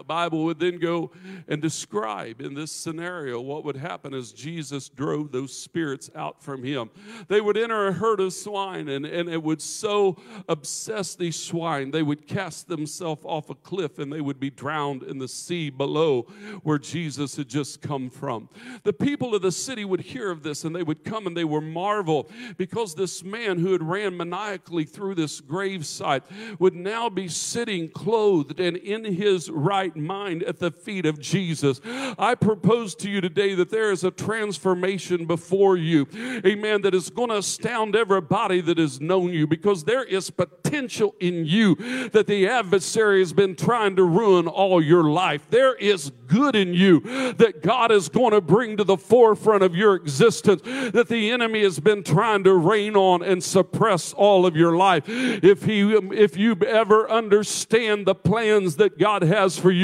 The 0.00 0.04
Bible 0.04 0.44
would 0.44 0.58
then 0.58 0.78
go 0.78 1.10
and 1.46 1.60
describe 1.60 2.40
in 2.40 2.54
this 2.54 2.72
scenario 2.72 3.38
what 3.38 3.66
would 3.66 3.76
happen 3.76 4.14
as 4.14 4.32
Jesus 4.32 4.88
drove 4.88 5.30
those 5.30 5.54
spirits 5.54 6.10
out 6.14 6.42
from 6.42 6.64
him. 6.64 6.88
They 7.28 7.42
would 7.42 7.58
enter 7.58 7.88
a 7.88 7.92
herd 7.92 8.18
of 8.20 8.32
swine, 8.32 8.88
and, 8.88 9.04
and 9.04 9.28
it 9.28 9.42
would 9.42 9.60
so 9.60 10.16
obsess 10.48 11.14
these 11.16 11.36
swine, 11.36 11.90
they 11.90 12.02
would 12.02 12.26
cast 12.26 12.66
themselves 12.66 13.20
off 13.26 13.50
a 13.50 13.54
cliff 13.54 13.98
and 13.98 14.10
they 14.10 14.22
would 14.22 14.40
be 14.40 14.48
drowned 14.48 15.02
in 15.02 15.18
the 15.18 15.28
sea 15.28 15.68
below 15.68 16.22
where 16.62 16.78
Jesus 16.78 17.36
had 17.36 17.50
just 17.50 17.82
come 17.82 18.08
from. 18.08 18.48
The 18.84 18.94
people 18.94 19.34
of 19.34 19.42
the 19.42 19.52
city 19.52 19.84
would 19.84 20.00
hear 20.00 20.30
of 20.30 20.42
this 20.42 20.64
and 20.64 20.74
they 20.74 20.82
would 20.82 21.04
come 21.04 21.26
and 21.26 21.36
they 21.36 21.44
were 21.44 21.60
marvel 21.60 22.30
because 22.56 22.94
this 22.94 23.22
man 23.22 23.58
who 23.58 23.72
had 23.72 23.82
ran 23.82 24.16
maniacally 24.16 24.84
through 24.84 25.16
this 25.16 25.42
gravesite 25.42 26.22
would 26.58 26.74
now 26.74 27.10
be 27.10 27.28
sitting 27.28 27.90
clothed 27.90 28.60
and 28.60 28.78
in 28.78 29.04
his 29.04 29.50
right 29.50 29.89
mind 29.96 30.42
at 30.44 30.58
the 30.58 30.70
feet 30.70 31.06
of 31.06 31.18
Jesus. 31.18 31.80
I 32.18 32.34
propose 32.34 32.94
to 32.96 33.10
you 33.10 33.20
today 33.20 33.54
that 33.54 33.70
there 33.70 33.90
is 33.90 34.04
a 34.04 34.10
transformation 34.10 35.26
before 35.26 35.76
you, 35.76 36.06
amen, 36.44 36.82
that 36.82 36.94
is 36.94 37.10
going 37.10 37.30
to 37.30 37.40
astound 37.40 37.96
everybody 37.96 38.60
that 38.60 38.78
has 38.78 39.00
known 39.00 39.32
you 39.32 39.46
because 39.46 39.84
there 39.84 40.04
is 40.04 40.30
potential 40.30 41.14
in 41.20 41.44
you 41.46 41.74
that 42.10 42.26
the 42.26 42.46
adversary 42.46 43.20
has 43.20 43.32
been 43.32 43.56
trying 43.56 43.96
to 43.96 44.04
ruin 44.04 44.46
all 44.46 44.82
your 44.82 45.04
life. 45.04 45.46
There 45.50 45.74
is 45.74 46.12
good 46.26 46.54
in 46.54 46.74
you 46.74 47.00
that 47.32 47.62
God 47.62 47.90
is 47.90 48.08
going 48.08 48.32
to 48.32 48.40
bring 48.40 48.76
to 48.76 48.84
the 48.84 48.96
forefront 48.96 49.62
of 49.62 49.74
your 49.74 49.94
existence 49.94 50.62
that 50.92 51.08
the 51.08 51.30
enemy 51.30 51.62
has 51.62 51.80
been 51.80 52.04
trying 52.04 52.44
to 52.44 52.54
rain 52.54 52.94
on 52.94 53.22
and 53.22 53.42
suppress 53.42 54.12
all 54.12 54.46
of 54.46 54.54
your 54.54 54.76
life. 54.76 55.04
If 55.08 55.64
he 55.64 55.90
if 56.12 56.36
you 56.36 56.54
ever 56.66 57.10
understand 57.10 58.06
the 58.06 58.14
plans 58.14 58.76
that 58.76 58.98
God 58.98 59.22
has 59.22 59.58
for 59.58 59.70
you. 59.70 59.79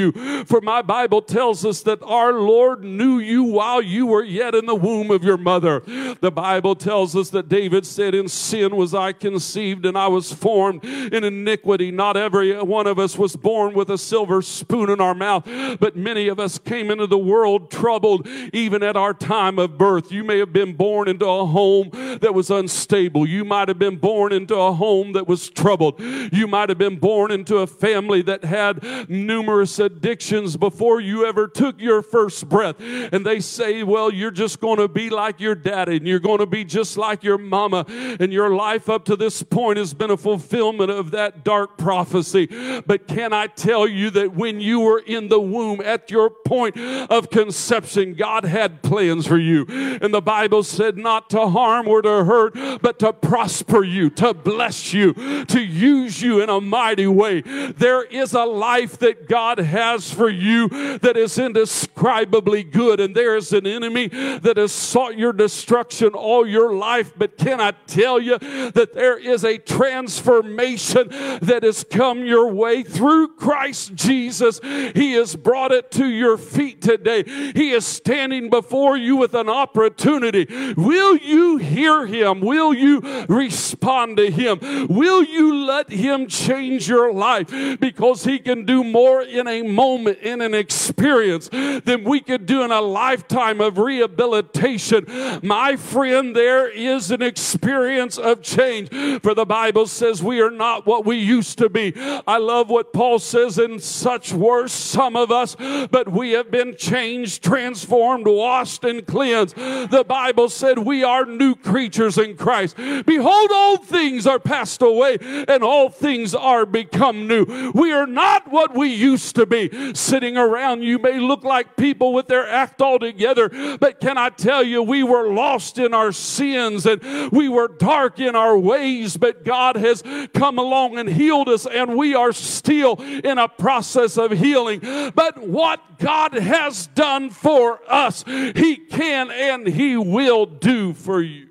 For 0.47 0.61
my 0.61 0.83
Bible 0.83 1.23
tells 1.23 1.65
us 1.65 1.83
that 1.83 2.03
our 2.03 2.33
Lord 2.33 2.85
knew 2.85 3.19
you 3.19 3.45
while 3.45 3.83
you 3.83 4.07
were 4.07 4.25
yet 4.25 4.55
in 4.55 4.67
the 4.67 4.75
womb 4.75 5.11
of 5.11 5.25
your 5.25 5.37
mother. 5.37 5.81
The 6.21 6.31
Bible 6.31 6.75
tells 6.75 7.17
us 7.17 7.31
that 7.31 7.49
David 7.49 7.87
said, 7.87 8.15
In 8.15 8.29
sin 8.29 8.77
was 8.77 8.95
I 8.95 9.13
conceived 9.13 9.87
and 9.87 9.97
I 9.97 10.09
was 10.09 10.33
formed 10.33 10.85
in 10.85 11.25
iniquity. 11.25 11.91
Not 11.91 12.17
every 12.17 12.61
one 12.63 12.87
of 12.87 12.99
us 12.99 13.19
was 13.19 13.37
born 13.37 13.75
with 13.75 13.91
a 13.91 13.99
silver 13.99 14.43
spoon 14.43 14.91
in 14.91 15.01
our 15.01 15.15
mouth, 15.15 15.45
but 15.81 15.97
many 15.97 16.29
of 16.29 16.39
us 16.39 16.59
came 16.59 16.91
into 16.91 17.07
the 17.07 17.19
world 17.19 17.71
troubled 17.71 18.27
even 18.53 18.83
at 18.83 18.97
our 18.97 19.15
time 19.15 19.59
of 19.59 19.79
birth. 19.79 20.13
You 20.13 20.25
may 20.25 20.39
have 20.39 20.53
been 20.53 20.75
born 20.75 21.09
into 21.09 21.27
a 21.27 21.47
home 21.47 21.91
that 22.21 22.35
was 22.35 22.51
unstable. 22.51 23.27
You 23.27 23.45
might 23.45 23.69
have 23.69 23.79
been 23.79 23.97
born 23.97 24.33
into 24.33 24.57
a 24.57 24.73
home 24.73 25.13
that 25.13 25.27
was 25.27 25.49
troubled. 25.49 26.01
You 26.01 26.47
might 26.47 26.69
have 26.69 26.79
been 26.79 26.99
born 26.99 27.31
into 27.31 27.59
a 27.59 27.67
family 27.67 28.23
that 28.23 28.45
had 28.45 29.09
numerous 29.09 29.79
addictions 29.87 30.57
before 30.57 31.01
you 31.01 31.25
ever 31.27 31.49
took 31.49 31.81
your 31.81 32.03
first 32.03 32.49
breath. 32.49 32.77
And 32.79 33.25
they 33.25 33.41
say, 33.41 33.83
well, 33.83 34.13
you're 34.13 34.31
just 34.31 34.61
going 34.61 34.79
to 34.79 34.89
be 34.89 35.09
like 35.09 35.41
your 35.41 35.55
daddy 35.55 35.97
and 35.97 36.07
you're 36.07 36.21
going 36.21 36.41
to 36.41 36.47
be 36.47 36.65
just 36.65 36.97
like 36.97 37.25
your 37.25 37.39
mama. 37.39 37.87
And 37.89 38.33
your 38.33 38.55
life 38.55 38.89
up 38.91 39.05
to 39.07 39.17
this 39.17 39.43
point 39.43 39.79
has 39.79 39.95
been 39.95 40.11
a 40.11 40.17
fulfillment 40.17 40.91
of 40.91 41.13
that 41.13 41.45
dark 41.45 41.79
prophecy. 41.79 42.47
But 42.87 43.07
can 43.07 43.33
I 43.33 43.47
tell 43.47 43.87
you 43.89 44.11
that 44.11 44.35
when 44.35 44.61
you 44.61 44.81
were 44.81 44.99
in 44.99 45.29
the 45.29 45.41
womb 45.41 45.81
at 45.81 46.11
your 46.11 46.29
point 46.31 46.77
of 46.77 47.31
conception, 47.31 48.15
God 48.15 48.45
had 48.45 48.83
plans 48.83 49.27
for 49.27 49.39
you. 49.39 49.65
And 49.69 50.13
the 50.13 50.21
Bible 50.21 50.63
said 50.63 50.99
not 50.99 51.31
to 51.31 51.49
harm 51.49 51.89
or 51.89 52.03
to 52.03 52.25
hurt, 52.25 52.55
but 52.83 52.99
to 52.99 53.13
prosper 53.13 53.85
you, 53.85 54.11
to 54.11 54.35
bless 54.35 54.93
you, 54.93 55.15
to 55.47 55.61
use 55.61 56.21
you 56.21 56.43
in 56.43 56.51
a 56.51 56.61
mighty 56.61 57.07
way. 57.07 57.41
There 57.41 58.03
is 58.03 58.33
a 58.33 58.45
life 58.45 58.99
that 58.99 59.29
God 59.29 59.59
has 59.59 59.76
for 60.13 60.29
you 60.29 60.69
that 60.99 61.17
is 61.17 61.39
indescribably 61.39 62.63
good, 62.63 63.01
and 63.01 63.15
there 63.15 63.37
is 63.37 63.53
an 63.53 63.67
enemy 63.67 64.09
that 64.09 64.57
has 64.57 64.73
sought 64.73 65.17
your 65.19 65.33
destruction 65.33 66.11
all 66.11 66.47
your 66.47 66.75
life. 66.75 67.13
But 67.17 67.37
can 67.37 67.61
I 67.61 67.73
tell 67.87 68.21
you 68.21 68.39
that 68.39 68.95
there 68.95 69.19
is 69.19 69.45
a 69.45 69.59
transformation 69.59 71.09
that 71.43 71.61
has 71.63 71.85
come 71.85 72.25
your 72.25 72.49
way 72.53 72.83
through 72.83 73.35
Christ 73.37 73.95
Jesus? 73.95 74.61
He 74.95 75.13
has 75.13 75.37
brought 75.37 75.73
it 75.73 75.91
to 75.93 76.07
your 76.07 76.39
feet 76.39 76.81
today. 76.83 77.25
He 77.55 77.71
is 77.71 77.87
standing 77.87 78.51
before 78.51 78.97
you 78.97 79.17
with 79.17 79.35
an 79.35 79.49
opportunity. 79.49 80.47
Will 80.77 81.17
you 81.17 81.57
hear 81.59 82.07
him? 82.07 82.41
Will 82.41 82.73
you 82.75 83.01
respond 83.29 84.17
to 84.17 84.31
him? 84.31 84.59
Will 84.89 85.23
you 85.23 85.55
let 85.65 85.91
him 85.91 86.27
change 86.27 86.89
your 86.89 87.13
life? 87.13 87.49
Because 87.81 88.25
he 88.25 88.39
can 88.39 88.65
do 88.65 88.85
more 88.85 89.23
in 89.23 89.47
a 89.47 89.56
moment, 89.63 90.19
in 90.19 90.41
an 90.41 90.55
experience, 90.55 91.49
than 91.49 92.05
we 92.05 92.21
could 92.21 92.47
do 92.47 92.63
in 92.63 92.71
a 92.71 92.81
lifetime 92.81 93.61
of 93.61 93.79
rehabilitation. 93.79 95.07
My 95.43 95.77
friend, 95.77 96.35
there 96.35 96.69
is 96.69 97.11
an 97.11 97.23
experience 97.23 98.19
of 98.19 98.43
change. 98.43 98.89
For 99.23 99.35
the 99.35 99.47
Bible 99.47 99.87
says 99.87 100.23
we 100.23 100.41
are 100.41 100.51
not 100.51 100.87
what 100.87 101.05
we 101.05 101.17
used 101.17 101.59
to 101.59 101.69
be. 101.69 101.93
I 102.27 102.39
love 102.39 102.69
what 102.69 102.93
Paul 102.93 103.19
says 103.19 103.59
in 103.59 103.79
such 103.79 104.33
worse, 104.33 104.73
some 104.73 105.17
of 105.17 105.31
us, 105.31 105.57
but 105.91 106.11
we 106.11 106.33
have 106.33 106.51
been 106.51 106.77
changed, 106.77 107.43
transformed, 107.43 108.27
washed, 108.27 108.85
and 108.85 109.07
cleansed. 109.07 109.57
The 109.57 110.05
Bible 110.07 110.49
said 110.49 110.79
we 110.79 111.05
are 111.05 111.25
new 111.25 111.55
creatures 111.55 112.19
in 112.19 112.37
Christ. 112.37 112.77
Behold, 112.77 113.51
all 113.53 113.77
things 113.79 114.27
are 114.27 114.39
passed 114.39 114.83
away, 114.83 115.19
and 115.49 115.63
all 115.63 115.89
things 115.89 116.35
are 116.35 116.67
become 116.67 117.27
new. 117.27 117.73
We 117.75 117.93
are 117.93 118.07
not 118.07 118.51
what 118.51 118.75
we 118.75 118.89
used 118.89 119.37
to 119.37 119.46
be. 119.47 119.95
Sitting 119.95 120.37
around, 120.37 120.83
you 120.83 120.99
may 120.99 121.19
look 121.19 121.45
like 121.45 121.77
people 121.77 122.13
with 122.13 122.29
their 122.29 122.47
act 122.47 122.81
all 122.83 122.99
together, 122.99 123.49
but 123.79 124.01
can 124.01 124.19
I 124.19 124.31
tell 124.31 124.63
you, 124.63 124.83
we 124.83 125.03
were 125.03 125.33
lost 125.33 125.79
in 125.79 125.95
our 125.95 126.13
sins 126.13 126.87
and 126.87 127.31
we 127.33 127.49
were 127.49 127.69
dark 127.69 128.21
in 128.21 128.37
our 128.37 128.59
ways, 128.59 129.17
but 129.17 129.45
God 129.45 129.77
has 129.77 130.03
come 130.35 130.59
along 130.59 130.99
and 130.99 131.09
healed 131.09 131.49
us, 131.49 131.67
and 131.67 131.97
we 131.97 132.15
are 132.15 132.33
still 132.33 132.97
in 133.01 133.39
a 133.39 133.49
process 133.49 134.17
of 134.17 134.33
healing. 134.33 134.81
But 135.15 135.39
what 135.39 135.99
God 135.99 136.35
has 136.35 136.87
done 136.89 137.31
for 137.31 137.81
us, 137.91 138.25
He 138.27 138.77
can 138.77 139.31
and 139.31 139.67
He 139.67 139.97
will 139.97 140.47
do 140.47 140.93
for 140.93 141.23
you. 141.23 141.49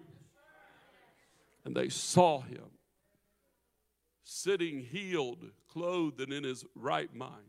And 1.64 1.76
they 1.76 1.90
saw 1.90 2.42
Him 2.42 2.62
sitting 4.24 4.80
healed, 4.80 5.50
clothed, 5.72 6.20
and 6.22 6.32
in 6.32 6.44
His 6.44 6.66
right 6.76 7.14
mind. 7.14 7.45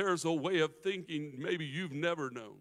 There's 0.00 0.24
a 0.24 0.32
way 0.32 0.60
of 0.60 0.76
thinking 0.82 1.34
maybe 1.36 1.66
you've 1.66 1.92
never 1.92 2.30
known. 2.30 2.56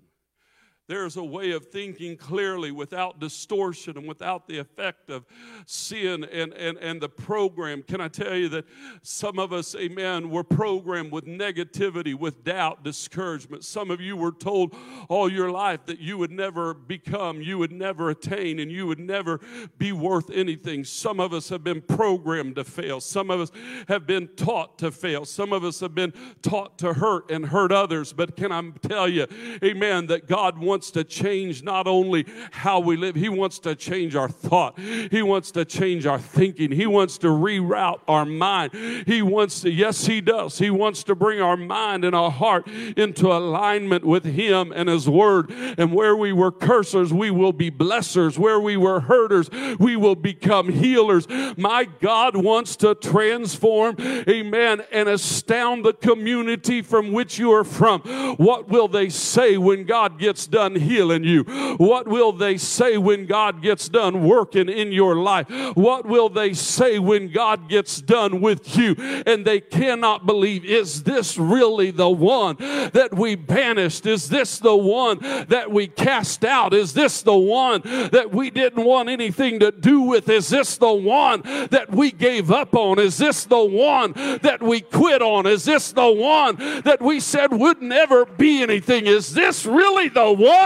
There's 0.90 1.18
a 1.18 1.24
way 1.24 1.52
of 1.52 1.68
thinking 1.68 2.18
clearly 2.18 2.72
without 2.72 3.20
distortion 3.20 3.96
and 3.96 4.08
without 4.08 4.48
the 4.48 4.58
effect 4.58 5.12
of 5.12 5.24
sin 5.68 6.24
and, 6.24 6.52
and, 6.54 6.80
and 6.80 7.00
the 7.00 7.08
program. 7.08 7.84
Can 7.84 8.02
I 8.02 8.08
tell 8.08 8.36
you 8.36 8.50
that 8.50 8.66
some 9.04 9.38
of 9.38 9.54
us, 9.54 9.76
amen, 9.76 10.32
were 10.32 10.44
programmed 10.44 11.12
with 11.12 11.26
negativity, 11.26 12.16
with 12.16 12.44
doubt, 12.44 12.84
discouragement. 12.84 13.64
Some 13.64 13.92
of 13.92 14.02
you 14.02 14.18
were 14.18 14.32
told 14.32 14.76
all 15.10 15.32
your 15.32 15.52
life 15.52 15.86
that 15.86 16.00
you 16.00 16.18
would 16.18 16.32
never 16.32 16.74
become, 16.74 17.40
you 17.40 17.60
would 17.60 17.72
never 17.72 18.10
attain, 18.10 18.58
and 18.58 18.72
you 18.72 18.88
would 18.88 19.00
never 19.00 19.40
be 19.78 19.92
worth 19.92 20.32
anything. 20.32 20.84
Some 20.84 21.20
of 21.20 21.34
us 21.34 21.50
have 21.50 21.64
been 21.64 21.82
programmed 21.82 22.56
to 22.56 22.64
fail. 22.64 23.00
Some 23.00 23.30
of 23.30 23.40
us 23.40 23.52
have 23.90 24.08
been 24.08 24.28
taught 24.30 24.80
to 24.80 24.90
fail. 24.90 25.24
Some 25.24 25.54
of 25.54 25.64
us 25.64 25.82
have 25.82 25.94
been 25.94 26.14
taught 26.42 26.80
to 26.80 26.94
hurt 26.96 27.30
and 27.30 27.46
hurt 27.46 27.72
others. 27.72 28.12
But 28.12 28.36
can 28.36 28.52
I 28.52 28.72
tell 28.82 29.08
you, 29.08 29.28
amen, 29.64 30.08
that 30.08 30.28
God 30.28 30.58
wants 30.58 30.79
wants 30.80 30.92
to 30.92 31.04
change 31.04 31.62
not 31.62 31.88
only 31.88 32.26
how 32.52 32.80
we 32.80 32.96
live, 32.96 33.14
He 33.14 33.28
wants 33.28 33.60
to 33.60 33.76
change 33.76 34.16
our 34.16 34.30
thought. 34.30 34.80
He 34.80 35.22
wants 35.22 35.52
to 35.52 35.66
change 35.66 36.06
our 36.06 36.20
thinking. 36.20 36.72
He 36.72 36.88
wants 36.88 37.18
to 37.18 37.28
reroute 37.28 38.00
our 38.08 38.24
mind. 38.24 38.72
He 39.06 39.22
wants 39.22 39.60
to, 39.62 39.70
yes, 39.70 40.06
He 40.06 40.22
does. 40.22 40.58
He 40.58 40.70
wants 40.70 41.04
to 41.04 41.16
bring 41.16 41.42
our 41.42 41.58
mind 41.58 42.06
and 42.06 42.16
our 42.16 42.32
heart 42.32 42.66
into 42.96 43.28
alignment 43.28 44.06
with 44.06 44.24
Him 44.24 44.72
and 44.74 44.88
His 44.88 45.10
Word. 45.10 45.52
And 45.52 45.92
where 45.92 46.16
we 46.16 46.32
were 46.32 46.50
cursers, 46.50 47.12
we 47.12 47.30
will 47.30 47.52
be 47.52 47.70
blessers. 47.70 48.38
Where 48.38 48.62
we 48.62 48.78
were 48.78 49.02
hurters, 49.02 49.50
we 49.80 49.98
will 49.98 50.16
become 50.16 50.70
healers. 50.70 51.28
My 51.58 51.90
God 52.00 52.38
wants 52.38 52.78
to 52.78 52.96
transform, 52.96 53.98
amen, 54.00 54.84
and 54.94 55.10
astound 55.10 55.84
the 55.84 55.92
community 55.92 56.82
from 56.82 57.12
which 57.12 57.38
you 57.38 57.52
are 57.52 57.66
from. 57.66 58.00
What 58.38 58.70
will 58.70 58.88
they 58.88 59.10
say 59.10 59.58
when 59.58 59.84
God 59.84 60.18
gets 60.18 60.48
done? 60.48 60.69
Done 60.70 60.82
healing 60.82 61.24
you? 61.24 61.44
What 61.78 62.08
will 62.08 62.32
they 62.32 62.58
say 62.58 62.98
when 62.98 63.26
God 63.26 63.62
gets 63.62 63.90
done 63.90 64.28
working 64.28 64.70
in 64.70 64.92
your 64.92 65.16
life? 65.16 65.50
What 65.76 66.06
will 66.06 66.30
they 66.30 66.54
say 66.54 67.00
when 67.00 67.32
God 67.32 67.70
gets 67.70 68.02
done 68.02 68.42
with 68.42 68.78
you? 68.78 68.96
And 69.26 69.46
they 69.46 69.60
cannot 69.60 70.26
believe, 70.26 70.66
is 70.66 71.04
this 71.04 71.38
really 71.38 71.92
the 71.92 72.10
one 72.10 72.56
that 72.58 73.10
we 73.14 73.36
banished? 73.36 74.06
Is 74.06 74.30
this 74.30 74.60
the 74.60 74.76
one 74.76 75.20
that 75.48 75.72
we 75.72 75.88
cast 75.88 76.46
out? 76.46 76.74
Is 76.74 76.94
this 76.94 77.22
the 77.22 77.38
one 77.38 77.82
that 77.84 78.32
we 78.32 78.50
didn't 78.50 78.84
want 78.84 79.10
anything 79.10 79.60
to 79.60 79.72
do 79.72 80.02
with? 80.02 80.30
Is 80.30 80.50
this 80.50 80.78
the 80.78 80.94
one 80.94 81.42
that 81.72 81.88
we 81.90 82.12
gave 82.12 82.52
up 82.52 82.76
on? 82.76 83.00
Is 83.00 83.18
this 83.18 83.46
the 83.46 83.64
one 83.64 84.14
that 84.42 84.62
we 84.62 84.82
quit 84.82 85.22
on? 85.22 85.46
Is 85.46 85.66
this 85.66 85.92
the 85.92 86.12
one 86.12 86.56
that 86.84 87.02
we 87.02 87.20
said 87.20 87.52
would 87.52 87.82
never 87.82 88.26
be 88.26 88.62
anything? 88.62 89.08
Is 89.08 89.34
this 89.34 89.66
really 89.66 90.10
the 90.10 90.32
one? 90.32 90.59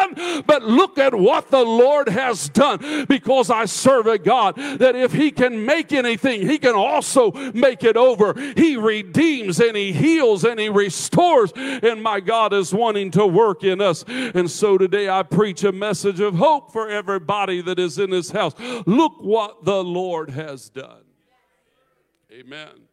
But 0.46 0.64
look 0.64 0.98
at 0.98 1.14
what 1.14 1.50
the 1.50 1.64
Lord 1.64 2.10
has 2.10 2.50
done 2.50 3.06
because 3.08 3.50
I 3.50 3.66
serve 3.66 4.08
a 4.08 4.18
God 4.18 4.56
that 4.56 4.96
if 4.96 5.14
He 5.14 5.32
can 5.32 5.66
make 5.66 5.92
anything, 5.92 6.48
He 6.48 6.58
can 6.58 6.76
also 6.76 7.32
make 7.52 7.84
it 7.84 7.98
over. 7.98 8.34
He 8.56 8.78
redeems 8.78 9.60
and 9.60 9.76
He 9.76 9.92
heals 9.92 10.44
and 10.44 10.60
He 10.60 10.70
restores. 10.70 11.52
And 11.56 12.02
my 12.02 12.20
God 12.20 12.54
is 12.54 12.74
wanting 12.74 13.12
to 13.12 13.26
work 13.26 13.64
in 13.64 13.82
us. 13.82 14.04
And 14.08 14.50
so 14.50 14.78
today 14.78 15.10
I 15.10 15.24
preach 15.24 15.64
a 15.64 15.72
message 15.72 16.20
of 16.20 16.36
hope 16.36 16.72
for 16.72 16.90
everybody 16.90 17.62
that 17.62 17.80
is 17.80 18.00
in 18.00 18.10
this 18.10 18.32
house. 18.32 18.54
Look 18.86 19.22
what 19.22 19.66
the 19.66 19.84
Lord 19.84 20.30
has 20.30 20.70
done. 20.70 21.04
Amen. 22.32 22.88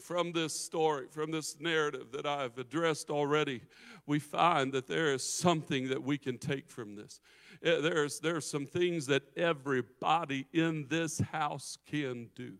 From 0.00 0.32
this 0.32 0.58
story, 0.58 1.06
from 1.10 1.32
this 1.32 1.56
narrative 1.58 2.12
that 2.12 2.24
I've 2.24 2.56
addressed 2.56 3.10
already, 3.10 3.62
we 4.08 4.18
find 4.18 4.72
that 4.72 4.88
there 4.88 5.12
is 5.12 5.22
something 5.22 5.88
that 5.88 6.02
we 6.02 6.16
can 6.16 6.38
take 6.38 6.70
from 6.70 6.96
this. 6.96 7.20
Eh, 7.62 7.80
there's, 7.80 8.18
there 8.20 8.36
are 8.36 8.40
some 8.40 8.64
things 8.64 9.06
that 9.06 9.22
everybody 9.36 10.46
in 10.52 10.86
this 10.88 11.20
house 11.20 11.76
can 11.86 12.30
do. 12.34 12.54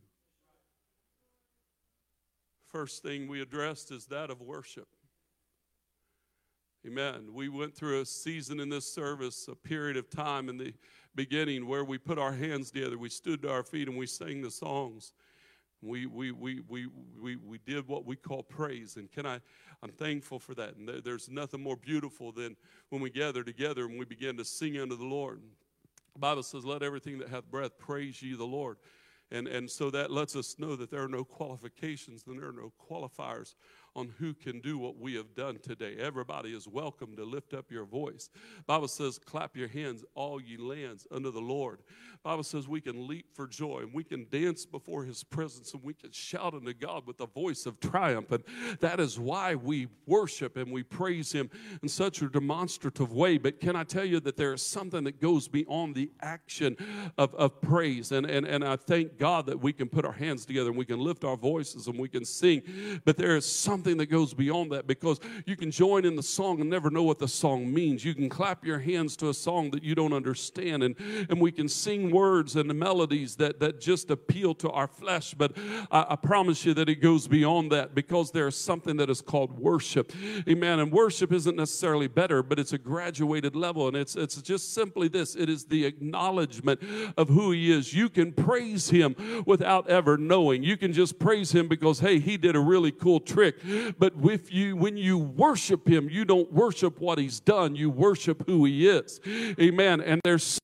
First 2.66 3.02
thing 3.02 3.28
we 3.28 3.40
addressed 3.40 3.90
is 3.90 4.04
that 4.06 4.30
of 4.30 4.42
worship. 4.42 4.88
Amen. 6.86 7.30
We 7.32 7.48
went 7.48 7.74
through 7.74 8.02
a 8.02 8.06
season 8.06 8.60
in 8.60 8.68
this 8.68 8.92
service, 8.92 9.48
a 9.48 9.56
period 9.56 9.96
of 9.96 10.10
time 10.10 10.50
in 10.50 10.58
the 10.58 10.74
beginning 11.14 11.66
where 11.66 11.82
we 11.82 11.96
put 11.96 12.18
our 12.18 12.32
hands 12.32 12.70
together, 12.70 12.98
we 12.98 13.08
stood 13.08 13.42
to 13.42 13.50
our 13.50 13.62
feet, 13.62 13.88
and 13.88 13.96
we 13.96 14.06
sang 14.06 14.42
the 14.42 14.50
songs. 14.50 15.14
We, 15.80 16.06
we, 16.06 16.32
we, 16.32 16.60
we, 16.68 16.86
we, 17.20 17.36
we 17.36 17.58
did 17.66 17.86
what 17.86 18.04
we 18.04 18.16
call 18.16 18.42
praise. 18.42 18.96
And 18.96 19.10
can 19.10 19.26
I, 19.26 19.40
I'm 19.82 19.92
thankful 19.92 20.38
for 20.38 20.54
that. 20.54 20.76
And 20.76 20.88
there's 21.04 21.28
nothing 21.28 21.62
more 21.62 21.76
beautiful 21.76 22.32
than 22.32 22.56
when 22.88 23.00
we 23.00 23.10
gather 23.10 23.44
together 23.44 23.84
and 23.84 23.98
we 23.98 24.04
begin 24.04 24.36
to 24.38 24.44
sing 24.44 24.78
unto 24.78 24.96
the 24.96 25.04
Lord. 25.04 25.40
The 26.14 26.18
Bible 26.18 26.42
says, 26.42 26.64
Let 26.64 26.82
everything 26.82 27.18
that 27.18 27.28
hath 27.28 27.48
breath 27.50 27.78
praise 27.78 28.20
ye 28.22 28.34
the 28.34 28.44
Lord. 28.44 28.78
And, 29.30 29.46
and 29.46 29.70
so 29.70 29.90
that 29.90 30.10
lets 30.10 30.34
us 30.34 30.56
know 30.58 30.74
that 30.76 30.90
there 30.90 31.02
are 31.02 31.08
no 31.08 31.22
qualifications 31.22 32.24
and 32.26 32.40
there 32.40 32.48
are 32.48 32.52
no 32.52 32.72
qualifiers 32.90 33.54
on 33.94 34.14
who 34.18 34.34
can 34.34 34.60
do 34.60 34.78
what 34.78 34.98
we 34.98 35.14
have 35.14 35.34
done 35.34 35.58
today. 35.62 35.96
Everybody 35.98 36.50
is 36.50 36.68
welcome 36.68 37.16
to 37.16 37.24
lift 37.24 37.54
up 37.54 37.70
your 37.70 37.84
voice. 37.84 38.30
Bible 38.66 38.88
says, 38.88 39.18
clap 39.18 39.56
your 39.56 39.68
hands, 39.68 40.04
all 40.14 40.40
ye 40.40 40.56
lands, 40.56 41.06
unto 41.10 41.30
the 41.30 41.40
Lord. 41.40 41.80
Bible 42.22 42.42
says 42.42 42.68
we 42.68 42.80
can 42.80 43.06
leap 43.06 43.26
for 43.34 43.46
joy 43.46 43.80
and 43.80 43.94
we 43.94 44.04
can 44.04 44.26
dance 44.30 44.66
before 44.66 45.04
his 45.04 45.24
presence 45.24 45.72
and 45.72 45.82
we 45.82 45.94
can 45.94 46.10
shout 46.10 46.54
unto 46.54 46.74
God 46.74 47.06
with 47.06 47.20
a 47.20 47.26
voice 47.26 47.64
of 47.64 47.80
triumph. 47.80 48.32
And 48.32 48.44
that 48.80 49.00
is 49.00 49.18
why 49.18 49.54
we 49.54 49.88
worship 50.06 50.56
and 50.56 50.72
we 50.72 50.82
praise 50.82 51.32
him 51.32 51.48
in 51.82 51.88
such 51.88 52.20
a 52.20 52.28
demonstrative 52.28 53.12
way. 53.12 53.38
But 53.38 53.60
can 53.60 53.76
I 53.76 53.84
tell 53.84 54.04
you 54.04 54.20
that 54.20 54.36
there 54.36 54.52
is 54.52 54.62
something 54.62 55.04
that 55.04 55.20
goes 55.20 55.48
beyond 55.48 55.94
the 55.94 56.10
action 56.20 56.76
of, 57.16 57.34
of 57.34 57.60
praise? 57.60 58.12
And, 58.12 58.26
and, 58.26 58.46
and 58.46 58.64
I 58.64 58.76
thank 58.76 59.16
God 59.16 59.46
that 59.46 59.60
we 59.60 59.72
can 59.72 59.88
put 59.88 60.04
our 60.04 60.12
hands 60.12 60.44
together 60.44 60.70
and 60.70 60.78
we 60.78 60.84
can 60.84 61.00
lift 61.00 61.24
our 61.24 61.36
voices 61.36 61.86
and 61.86 61.98
we 61.98 62.08
can 62.08 62.24
sing. 62.24 62.62
But 63.04 63.16
there 63.16 63.36
is 63.36 63.46
something 63.46 63.77
something 63.78 63.96
that 63.98 64.06
goes 64.06 64.34
beyond 64.34 64.72
that 64.72 64.88
because 64.88 65.20
you 65.46 65.54
can 65.54 65.70
join 65.70 66.04
in 66.04 66.16
the 66.16 66.22
song 66.22 66.60
and 66.60 66.68
never 66.68 66.90
know 66.90 67.04
what 67.04 67.20
the 67.20 67.28
song 67.28 67.72
means. 67.72 68.04
You 68.04 68.12
can 68.12 68.28
clap 68.28 68.64
your 68.64 68.80
hands 68.80 69.16
to 69.18 69.28
a 69.28 69.34
song 69.34 69.70
that 69.70 69.84
you 69.84 69.94
don't 69.94 70.12
understand, 70.12 70.82
and, 70.82 70.96
and 71.30 71.40
we 71.40 71.52
can 71.52 71.68
sing 71.68 72.10
words 72.10 72.56
and 72.56 72.74
melodies 72.74 73.36
that, 73.36 73.60
that 73.60 73.80
just 73.80 74.10
appeal 74.10 74.52
to 74.56 74.70
our 74.70 74.88
flesh. 74.88 75.32
But 75.32 75.52
I, 75.92 76.06
I 76.10 76.16
promise 76.16 76.64
you 76.64 76.74
that 76.74 76.88
it 76.88 76.96
goes 76.96 77.28
beyond 77.28 77.70
that 77.70 77.94
because 77.94 78.32
there's 78.32 78.56
something 78.56 78.96
that 78.96 79.10
is 79.10 79.20
called 79.20 79.56
worship. 79.56 80.12
Amen. 80.48 80.80
And 80.80 80.90
worship 80.90 81.32
isn't 81.32 81.54
necessarily 81.54 82.08
better, 82.08 82.42
but 82.42 82.58
it's 82.58 82.72
a 82.72 82.78
graduated 82.78 83.54
level, 83.54 83.86
and 83.86 83.96
it's, 83.96 84.16
it's 84.16 84.42
just 84.42 84.74
simply 84.74 85.06
this 85.06 85.36
it 85.36 85.48
is 85.48 85.66
the 85.66 85.84
acknowledgement 85.84 86.80
of 87.16 87.28
who 87.28 87.52
He 87.52 87.70
is. 87.70 87.94
You 87.94 88.08
can 88.08 88.32
praise 88.32 88.90
Him 88.90 89.14
without 89.46 89.88
ever 89.88 90.16
knowing. 90.16 90.64
You 90.64 90.76
can 90.76 90.92
just 90.92 91.20
praise 91.20 91.52
Him 91.52 91.68
because, 91.68 92.00
hey, 92.00 92.18
He 92.18 92.36
did 92.36 92.56
a 92.56 92.60
really 92.60 92.90
cool 92.90 93.20
trick. 93.20 93.54
But 93.98 94.16
with 94.16 94.52
you, 94.52 94.76
when 94.76 94.96
you 94.96 95.18
worship 95.18 95.88
him, 95.88 96.08
you 96.08 96.24
don't 96.24 96.52
worship 96.52 97.00
what 97.00 97.18
he's 97.18 97.40
done, 97.40 97.74
you 97.74 97.90
worship 97.90 98.44
who 98.46 98.64
he 98.64 98.88
is. 98.88 99.20
Amen. 99.60 100.00
And 100.00 100.20
there's 100.24 100.58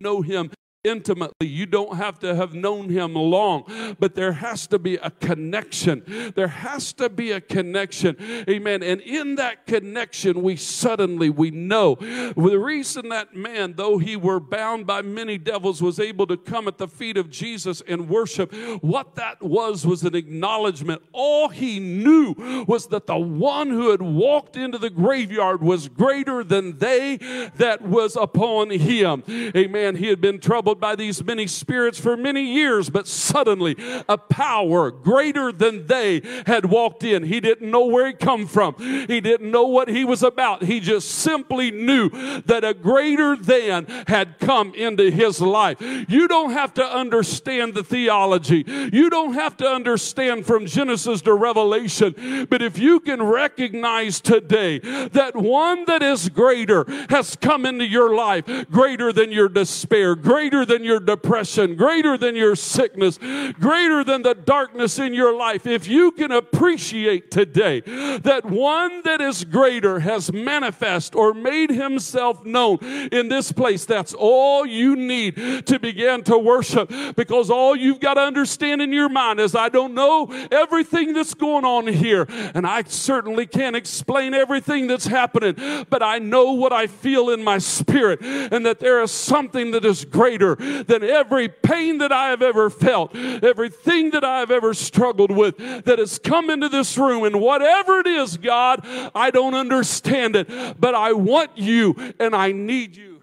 know 0.00 0.22
him 0.22 0.50
intimately. 0.84 1.46
You 1.46 1.66
don't 1.66 1.96
have 1.96 2.18
to 2.20 2.34
have 2.34 2.54
known 2.54 2.88
him 2.88 3.14
long, 3.14 3.96
but 3.98 4.14
there 4.14 4.32
has 4.32 4.66
to 4.68 4.78
be 4.78 4.96
a 4.96 5.10
connection. 5.10 6.32
There 6.34 6.48
has 6.48 6.92
to 6.94 7.08
be 7.08 7.32
a 7.32 7.40
connection. 7.40 8.16
Amen. 8.48 8.82
And 8.82 9.00
in 9.02 9.34
that 9.36 9.66
connection, 9.66 10.42
we 10.42 10.56
suddenly 10.56 11.28
we 11.28 11.50
know 11.50 11.96
the 11.96 12.58
reason 12.58 13.10
that 13.10 13.34
man, 13.34 13.74
though 13.76 13.98
he 13.98 14.16
were 14.16 14.40
bound 14.40 14.86
by 14.86 15.02
many 15.02 15.38
devils, 15.38 15.82
was 15.82 16.00
able 16.00 16.26
to 16.28 16.36
come 16.36 16.66
at 16.66 16.78
the 16.78 16.88
feet 16.88 17.16
of 17.16 17.30
Jesus 17.30 17.82
and 17.86 18.08
worship. 18.08 18.52
What 18.80 19.16
that 19.16 19.42
was 19.42 19.86
was 19.86 20.02
an 20.02 20.14
acknowledgement. 20.14 21.02
All 21.12 21.48
he 21.48 21.78
knew 21.78 22.34
was 22.66 22.86
that 22.88 23.06
the 23.06 23.18
one 23.18 23.68
who 23.68 23.90
had 23.90 24.02
walked 24.02 24.56
into 24.56 24.78
the 24.78 24.90
graveyard 24.90 25.62
was 25.62 25.88
greater 25.88 26.42
than 26.42 26.78
they 26.78 27.18
that 27.56 27.82
was 27.82 28.16
upon 28.16 28.70
him. 28.70 29.22
Amen. 29.28 29.96
He 29.96 30.06
had 30.06 30.20
been 30.20 30.38
troubled 30.38 30.69
troubled 30.70 30.80
by 30.80 30.94
these 30.94 31.24
many 31.24 31.46
spirits 31.46 31.98
for 31.98 32.16
many 32.16 32.42
years, 32.42 32.90
but 32.90 33.08
suddenly 33.08 33.76
a 34.08 34.16
power 34.16 34.90
greater 34.90 35.50
than 35.52 35.86
they 35.86 36.22
had 36.46 36.64
walked 36.64 37.02
in. 37.02 37.24
He 37.24 37.40
didn't 37.40 37.70
know 37.70 37.86
where 37.86 38.06
he 38.06 38.12
come 38.12 38.46
from. 38.46 38.74
He 38.78 39.20
didn't 39.20 39.50
know 39.50 39.66
what 39.66 39.88
he 39.88 40.04
was 40.04 40.22
about. 40.22 40.62
He 40.62 40.80
just 40.80 41.10
simply 41.10 41.70
knew 41.70 42.10
that 42.46 42.64
a 42.64 42.74
greater 42.74 43.36
than 43.36 43.86
had 44.06 44.38
come 44.38 44.74
into 44.74 45.10
his 45.10 45.40
life. 45.40 45.78
You 45.80 46.28
don't 46.28 46.52
have 46.52 46.74
to 46.74 46.84
understand 46.84 47.74
the 47.74 47.82
theology. 47.82 48.64
You 48.92 49.10
don't 49.10 49.34
have 49.34 49.56
to 49.58 49.66
understand 49.66 50.46
from 50.46 50.66
Genesis 50.66 51.22
to 51.22 51.34
Revelation. 51.34 52.46
But 52.48 52.62
if 52.62 52.78
you 52.78 53.00
can 53.00 53.22
recognize 53.22 54.20
today 54.20 54.78
that 54.78 55.34
one 55.34 55.84
that 55.86 56.02
is 56.02 56.28
greater 56.28 56.84
has 57.08 57.36
come 57.36 57.66
into 57.66 57.86
your 57.86 58.14
life, 58.14 58.44
greater 58.70 59.12
than 59.12 59.32
your 59.32 59.48
despair, 59.48 60.14
greater 60.14 60.59
greater 60.60 60.78
than 60.78 60.84
your 60.84 61.00
depression, 61.00 61.74
greater 61.74 62.18
than 62.18 62.36
your 62.36 62.54
sickness, 62.54 63.18
greater 63.58 64.04
than 64.04 64.22
the 64.22 64.34
darkness 64.34 64.98
in 64.98 65.14
your 65.14 65.34
life, 65.34 65.66
if 65.66 65.88
you 65.88 66.10
can 66.10 66.30
appreciate 66.30 67.30
today 67.30 67.80
that 67.80 68.44
one 68.44 69.00
that 69.04 69.20
is 69.22 69.44
greater 69.44 70.00
has 70.00 70.30
manifest 70.32 71.14
or 71.14 71.32
made 71.32 71.70
himself 71.70 72.44
known 72.44 72.78
in 73.10 73.28
this 73.28 73.52
place, 73.52 73.86
that's 73.86 74.12
all 74.12 74.66
you 74.66 74.96
need 74.96 75.66
to 75.66 75.78
begin 75.78 76.22
to 76.22 76.36
worship. 76.36 76.92
Because 77.16 77.48
all 77.48 77.74
you've 77.74 78.00
got 78.00 78.14
to 78.14 78.20
understand 78.20 78.82
in 78.82 78.92
your 78.92 79.08
mind 79.08 79.40
is 79.40 79.54
I 79.54 79.70
don't 79.70 79.94
know 79.94 80.26
everything 80.50 81.14
that's 81.14 81.34
going 81.34 81.64
on 81.64 81.86
here 81.86 82.26
and 82.54 82.66
I 82.66 82.82
certainly 82.86 83.46
can't 83.46 83.76
explain 83.76 84.34
everything 84.34 84.88
that's 84.88 85.06
happening, 85.06 85.54
but 85.88 86.02
I 86.02 86.18
know 86.18 86.52
what 86.52 86.72
I 86.72 86.86
feel 86.86 87.30
in 87.30 87.42
my 87.42 87.58
spirit 87.58 88.20
and 88.20 88.66
that 88.66 88.80
there 88.80 89.02
is 89.02 89.10
something 89.10 89.70
that 89.70 89.84
is 89.84 90.04
greater 90.04 90.49
greater 90.54 90.82
than 90.84 91.02
every 91.02 91.48
pain 91.48 91.98
that 91.98 92.12
I 92.12 92.28
have 92.28 92.42
ever 92.42 92.70
felt, 92.70 93.14
everything 93.16 94.10
that 94.10 94.24
I 94.24 94.40
have 94.40 94.50
ever 94.50 94.74
struggled 94.74 95.30
with 95.30 95.56
that 95.84 95.98
has 95.98 96.18
come 96.18 96.50
into 96.50 96.68
this 96.68 96.96
room. 96.96 97.24
And 97.24 97.40
whatever 97.40 98.00
it 98.00 98.06
is, 98.06 98.36
God, 98.36 98.80
I 99.14 99.30
don't 99.30 99.54
understand 99.54 100.36
it, 100.36 100.80
but 100.80 100.94
I 100.94 101.12
want 101.12 101.56
you 101.56 101.94
and 102.18 102.34
I 102.34 102.52
need 102.52 102.96
you 102.96 103.20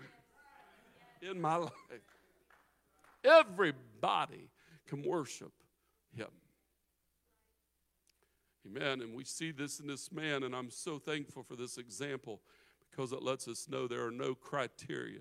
in 1.21 1.41
my 1.41 1.55
life. 1.55 1.71
Everybody 3.23 4.49
can 4.87 5.03
worship 5.03 5.51
him. 6.15 6.27
Amen. 8.65 9.01
And 9.01 9.13
we 9.13 9.25
see 9.25 9.51
this 9.51 9.79
in 9.79 9.87
this 9.87 10.11
man, 10.11 10.43
and 10.43 10.55
I'm 10.55 10.69
so 10.69 10.97
thankful 10.97 11.43
for 11.43 11.55
this 11.55 11.77
example 11.77 12.41
because 12.89 13.11
it 13.11 13.21
lets 13.21 13.47
us 13.47 13.67
know 13.69 13.87
there 13.87 14.05
are 14.05 14.11
no 14.11 14.33
criteria 14.33 15.19